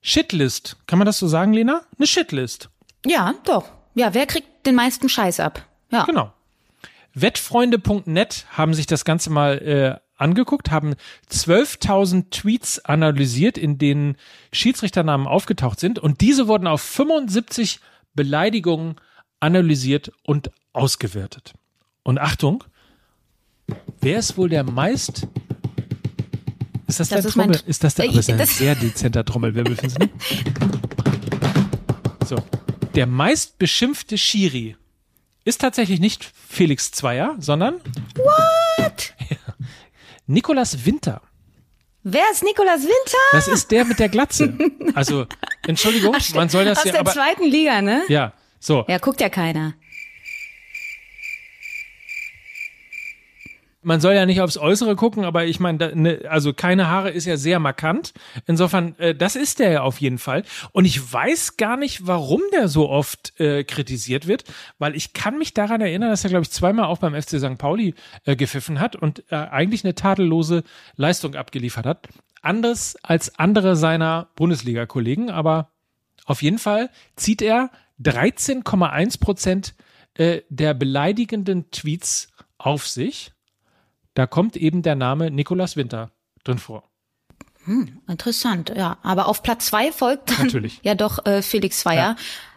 Shitlist. 0.00 0.78
Kann 0.86 0.98
man 0.98 1.06
das 1.06 1.18
so 1.18 1.28
sagen, 1.28 1.52
Lena? 1.52 1.82
Eine 1.96 2.06
Shitlist. 2.06 2.70
Ja, 3.06 3.34
doch. 3.44 3.70
Ja, 3.94 4.14
wer 4.14 4.26
kriegt 4.26 4.66
den 4.66 4.74
meisten 4.74 5.08
Scheiß 5.08 5.38
ab? 5.40 5.66
Ja. 5.90 6.04
Genau. 6.04 6.32
Wettfreunde.net 7.14 8.46
haben 8.50 8.74
sich 8.74 8.86
das 8.86 9.04
Ganze 9.04 9.30
mal 9.30 9.58
äh, 9.58 10.00
angeguckt, 10.16 10.70
haben 10.70 10.94
12.000 11.30 12.30
Tweets 12.30 12.84
analysiert, 12.84 13.58
in 13.58 13.78
denen 13.78 14.16
Schiedsrichternamen 14.52 15.26
aufgetaucht 15.26 15.80
sind 15.80 15.98
und 15.98 16.20
diese 16.20 16.48
wurden 16.48 16.66
auf 16.66 16.82
75 16.82 17.80
Beleidigungen 18.14 18.96
analysiert 19.40 20.12
und 20.22 20.50
ausgewertet. 20.72 21.54
Und 22.02 22.18
Achtung, 22.18 22.64
wer 24.00 24.18
ist 24.18 24.36
wohl 24.36 24.48
der 24.48 24.64
meist 24.64 25.26
ist 26.86 27.00
das, 27.00 27.08
das 27.08 27.22
dein 27.22 27.32
Trommel? 27.32 27.60
Ist 27.66 27.84
das 27.84 27.94
der? 27.94 28.08
Aber 28.08 28.18
ist 28.18 28.30
ein 28.30 28.46
sehr 28.46 28.74
dezenter 28.74 29.24
Trommelwirbel, 29.24 29.76
findest 29.76 30.02
du? 30.02 30.08
So. 32.26 32.36
Der 32.94 33.06
meist 33.06 33.58
beschimpfte 33.58 34.18
Schiri 34.18 34.76
ist 35.44 35.62
tatsächlich 35.62 36.00
nicht 36.00 36.30
Felix 36.48 36.90
Zweier, 36.92 37.34
sondern 37.38 37.76
What? 38.76 39.14
Nikolas 40.32 40.86
Winter. 40.86 41.20
Wer 42.02 42.24
ist 42.32 42.42
Nikolas 42.42 42.82
Winter? 42.82 43.18
Das 43.32 43.48
ist 43.48 43.70
der 43.70 43.84
mit 43.84 43.98
der 43.98 44.08
Glatze. 44.08 44.54
Also, 44.94 45.26
Entschuldigung, 45.66 46.16
Ach, 46.18 46.34
man 46.34 46.48
soll 46.48 46.64
das 46.64 46.78
Aus 46.78 46.84
ja, 46.84 46.92
der 46.92 47.00
aber, 47.00 47.12
zweiten 47.12 47.44
Liga, 47.44 47.82
ne? 47.82 48.02
ja, 48.08 48.32
so. 48.58 48.84
Ja, 48.88 48.98
guckt 48.98 49.20
ja 49.20 49.28
keiner. 49.28 49.74
Man 53.82 54.00
soll 54.00 54.14
ja 54.14 54.26
nicht 54.26 54.40
aufs 54.40 54.56
Äußere 54.56 54.96
gucken, 54.96 55.24
aber 55.24 55.44
ich 55.44 55.60
meine, 55.60 55.94
ne, 55.94 56.20
also 56.28 56.52
keine 56.52 56.88
Haare 56.88 57.10
ist 57.10 57.24
ja 57.24 57.36
sehr 57.36 57.58
markant. 57.58 58.12
Insofern, 58.46 58.96
äh, 58.98 59.14
das 59.14 59.36
ist 59.36 59.58
der 59.58 59.70
ja 59.70 59.82
auf 59.82 60.00
jeden 60.00 60.18
Fall. 60.18 60.44
Und 60.72 60.84
ich 60.84 61.12
weiß 61.12 61.56
gar 61.56 61.76
nicht, 61.76 62.06
warum 62.06 62.40
der 62.52 62.68
so 62.68 62.88
oft 62.88 63.38
äh, 63.40 63.64
kritisiert 63.64 64.26
wird, 64.26 64.44
weil 64.78 64.94
ich 64.94 65.12
kann 65.12 65.38
mich 65.38 65.52
daran 65.52 65.80
erinnern, 65.80 66.10
dass 66.10 66.24
er, 66.24 66.30
glaube 66.30 66.44
ich, 66.44 66.50
zweimal 66.50 66.86
auch 66.86 66.98
beim 66.98 67.20
FC 67.20 67.38
St. 67.38 67.58
Pauli 67.58 67.94
äh, 68.24 68.36
gepfiffen 68.36 68.80
hat 68.80 68.96
und 68.96 69.24
äh, 69.30 69.36
eigentlich 69.36 69.84
eine 69.84 69.94
tadellose 69.94 70.62
Leistung 70.96 71.34
abgeliefert 71.34 71.86
hat. 71.86 72.08
Anders 72.40 72.96
als 73.02 73.38
andere 73.38 73.76
seiner 73.76 74.28
Bundesliga-Kollegen, 74.36 75.30
aber 75.30 75.70
auf 76.24 76.42
jeden 76.42 76.58
Fall 76.58 76.90
zieht 77.16 77.42
er 77.42 77.70
13,1 78.00 79.20
Prozent 79.20 79.74
äh, 80.14 80.42
der 80.48 80.74
beleidigenden 80.74 81.70
Tweets 81.70 82.28
auf 82.58 82.86
sich. 82.86 83.32
Da 84.14 84.26
kommt 84.26 84.56
eben 84.56 84.82
der 84.82 84.94
Name 84.94 85.30
Nikolas 85.30 85.76
Winter 85.76 86.10
drin 86.44 86.58
vor. 86.58 86.84
Interessant, 88.08 88.72
ja. 88.76 88.98
Aber 89.02 89.28
auf 89.28 89.42
Platz 89.42 89.66
zwei 89.66 89.92
folgt 89.92 90.30
dann 90.30 90.46
Natürlich. 90.46 90.80
ja 90.82 90.94
doch 90.94 91.24
äh, 91.26 91.42
Felix 91.42 91.80
Zweier. 91.80 92.16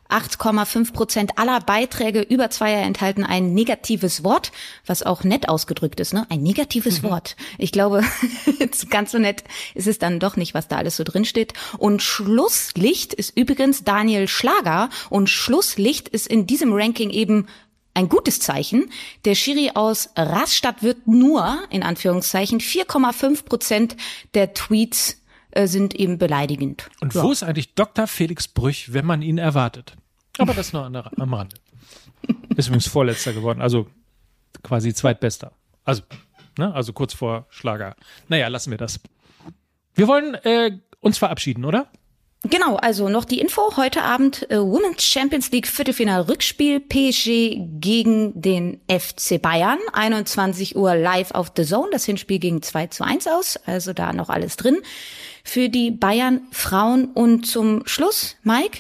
8,5 0.10 0.94
Prozent 0.94 1.40
aller 1.40 1.60
Beiträge 1.60 2.22
über 2.22 2.50
Zweier 2.52 2.84
enthalten 2.84 3.24
ein 3.24 3.54
negatives 3.54 4.24
Wort, 4.24 4.52
was 4.86 5.02
auch 5.02 5.24
nett 5.24 5.50
ausgedrückt 5.50 6.00
ist, 6.00 6.14
ne? 6.14 6.28
Ein 6.30 6.44
negatives 6.44 7.02
Wort. 7.02 7.36
Ich 7.58 7.72
glaube, 7.72 8.04
ganz 8.92 9.12
so 9.12 9.18
nett 9.18 9.44
ist 9.74 9.88
es 9.88 9.98
dann 9.98 10.20
doch 10.20 10.36
nicht, 10.36 10.54
was 10.54 10.68
da 10.68 10.78
alles 10.78 10.96
so 10.96 11.04
drin 11.04 11.26
steht. 11.26 11.54
Und 11.80 12.04
Schlusslicht 12.04 13.14
ist 13.14 13.36
übrigens 13.36 13.84
Daniel 13.84 14.28
Schlager 14.28 14.90
und 15.10 15.30
Schlusslicht 15.30 16.08
ist 16.08 16.28
in 16.28 16.46
diesem 16.46 16.72
Ranking 16.72 17.10
eben 17.10 17.48
ein 17.96 18.10
gutes 18.10 18.40
Zeichen. 18.40 18.92
Der 19.26 19.34
Schiri 19.36 19.72
aus 19.74 20.10
Rastatt 20.16 20.84
wird 20.84 21.08
nur, 21.08 21.58
in 21.72 21.82
Anführungszeichen, 21.82 22.60
4,5 22.60 23.46
Prozent 23.46 23.96
der 24.36 24.54
Tweets 24.54 25.24
äh, 25.52 25.66
sind 25.68 25.96
eben 25.96 26.18
beleidigend. 26.18 26.90
Und 27.02 27.16
Ja. 27.16 27.24
wo 27.24 27.32
ist 27.32 27.42
eigentlich 27.42 27.74
Dr. 27.74 28.06
Felix 28.08 28.48
Brüch, 28.48 28.94
wenn 28.94 29.06
man 29.06 29.22
ihn 29.22 29.38
erwartet? 29.38 29.96
Aber 30.38 30.54
das 30.54 30.74
nur 30.74 30.88
der, 30.90 31.10
am 31.18 31.34
Rande. 31.34 31.56
Ist 32.58 32.68
übrigens 32.68 32.88
Vorletzter 32.88 33.34
geworden, 33.34 33.62
also 33.62 33.88
quasi 34.64 34.94
Zweitbester. 34.94 35.52
Also, 35.84 36.02
ne, 36.58 36.74
also 36.74 36.92
kurz 36.92 37.14
vor 37.14 37.46
Schlager. 37.50 37.96
Naja, 38.28 38.48
lassen 38.50 38.72
wir 38.72 38.78
das. 38.78 39.00
Wir 39.94 40.08
wollen 40.08 40.34
äh, 40.36 40.78
uns 41.00 41.18
verabschieden, 41.18 41.64
oder? 41.66 41.88
Genau, 42.50 42.76
also 42.76 43.10
noch 43.10 43.26
die 43.26 43.40
Info. 43.40 43.76
Heute 43.76 44.04
Abend 44.04 44.50
äh, 44.52 44.60
Women's 44.60 45.04
Champions 45.04 45.52
League 45.52 45.68
Viertelfinal 45.68 46.22
Rückspiel 46.22 46.80
PSG 46.80 47.58
gegen 47.80 48.40
den 48.40 48.82
FC 48.88 49.42
Bayern. 49.42 49.80
21 49.94 50.76
Uhr 50.76 50.96
live 50.96 51.32
auf 51.32 51.52
The 51.56 51.66
Zone. 51.66 51.90
Das 51.92 52.06
Hinspiel 52.06 52.38
ging 52.40 52.62
2 52.62 52.88
zu 52.88 53.04
1 53.04 53.28
aus. 53.28 53.58
Also 53.66 53.94
da 53.94 54.14
noch 54.14 54.30
alles 54.30 54.58
drin. 54.58 54.78
Für 55.44 55.70
die 55.70 55.90
Bayern 55.90 56.42
Frauen. 56.52 57.06
Und 57.06 57.48
zum 57.48 57.88
Schluss, 57.88 58.36
Mike. 58.44 58.80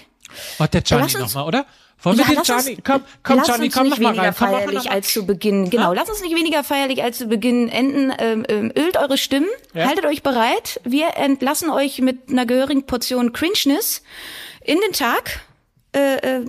Oh, 0.59 0.65
der 0.71 0.81
Gianni 0.81 1.13
nochmal, 1.13 1.47
oder? 1.47 1.65
Wollen 2.01 2.17
wir 2.17 2.25
den 2.25 2.35
lass 2.35 2.49
uns- 2.49 2.65
Gianni? 2.65 2.81
Komm, 2.83 3.01
komm, 3.23 3.37
lass 3.37 3.47
Gianni, 3.47 3.65
uns 3.65 3.73
komm 3.73 3.83
nicht 3.87 3.91
noch 3.93 3.99
mal 3.99 4.09
weniger 4.11 4.23
rein. 4.27 4.33
Feierlich 4.33 4.91
als 4.91 5.11
zu 5.13 5.25
Beginn. 5.25 5.69
Genau, 5.69 5.93
lass 5.93 6.09
uns 6.09 6.21
nicht 6.21 6.35
weniger 6.35 6.63
feierlich 6.63 7.01
als 7.03 7.17
zu 7.17 7.27
Beginn 7.27 7.67
enden. 7.69 8.13
Ähm, 8.19 8.45
ähm, 8.47 8.71
ölt 8.77 8.97
eure 8.97 9.17
Stimmen, 9.17 9.47
Ja. 9.73 9.87
haltet 9.87 10.05
euch 10.05 10.21
bereit. 10.21 10.79
Wir 10.83 11.15
entlassen 11.17 11.69
euch 11.71 11.99
mit 12.01 12.29
einer 12.29 12.45
gehörigen 12.45 12.85
Portion 12.85 13.33
Cringeness 13.33 14.03
in 14.61 14.79
den 14.81 14.91
Tag. 14.91 15.39
Äh, 15.95 16.15
äh, 16.41 16.45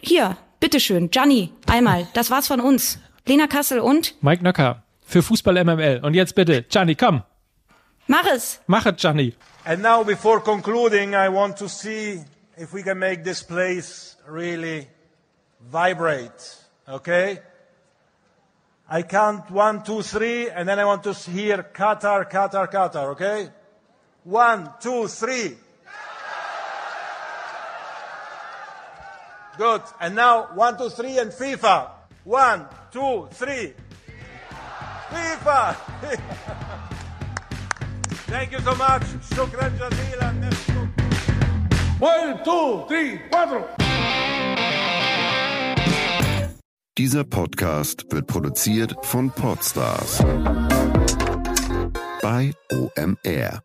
hier, 0.00 0.36
bitteschön, 0.60 1.10
Gianni, 1.10 1.50
einmal. 1.66 2.06
Das 2.12 2.30
war's 2.30 2.46
von 2.46 2.60
uns. 2.60 2.98
Lena 3.26 3.46
Kassel 3.46 3.80
und 3.80 4.14
Mike 4.22 4.44
Nöcker 4.44 4.82
für 5.04 5.22
Fußball 5.22 5.56
MML. 5.64 6.00
Und 6.04 6.14
jetzt 6.14 6.34
bitte, 6.34 6.62
Gianni, 6.64 6.94
komm, 6.94 7.22
mach 8.06 8.26
es. 8.26 8.60
mach 8.66 8.84
es, 8.86 8.96
Gianni. 9.00 9.34
And 9.64 9.82
now, 9.82 10.04
before 10.04 10.40
concluding, 10.40 11.14
I 11.14 11.28
want 11.32 11.56
to 11.58 11.66
see 11.68 12.20
if 12.56 12.72
we 12.72 12.82
can 12.82 12.98
make 12.98 13.24
this 13.24 13.42
place 13.42 14.16
really 14.28 14.88
vibrate, 15.60 16.56
okay? 16.88 17.40
I 18.88 19.02
count 19.02 19.50
one, 19.50 19.82
two, 19.82 20.02
three, 20.02 20.50
and 20.50 20.68
then 20.68 20.78
I 20.78 20.84
want 20.84 21.04
to 21.04 21.12
hear 21.14 21.62
Qatar, 21.62 22.30
Qatar, 22.30 22.70
Qatar, 22.70 23.12
okay? 23.12 23.48
One, 24.24 24.70
two, 24.80 25.08
three. 25.08 25.56
Good. 29.56 29.82
And 30.00 30.14
now 30.14 30.48
one, 30.54 30.76
two, 30.76 30.90
three, 30.90 31.18
and 31.18 31.30
FIFA. 31.30 31.90
One, 32.24 32.66
two, 32.90 33.28
three. 33.32 33.74
FIFA! 35.10 35.74
FIFA. 36.00 36.18
Thank 38.26 38.52
you 38.52 38.58
so 38.60 38.74
much. 38.74 39.02
Shukran. 39.30 40.93
One, 42.00 42.42
two, 42.44 42.84
three, 42.88 43.18
cuatro. 43.30 43.64
Dieser 46.98 47.24
Podcast 47.24 48.04
wird 48.10 48.26
produziert 48.26 48.94
von 49.02 49.30
Podstars 49.30 50.18
bei 52.22 52.52
OMR. 52.72 53.63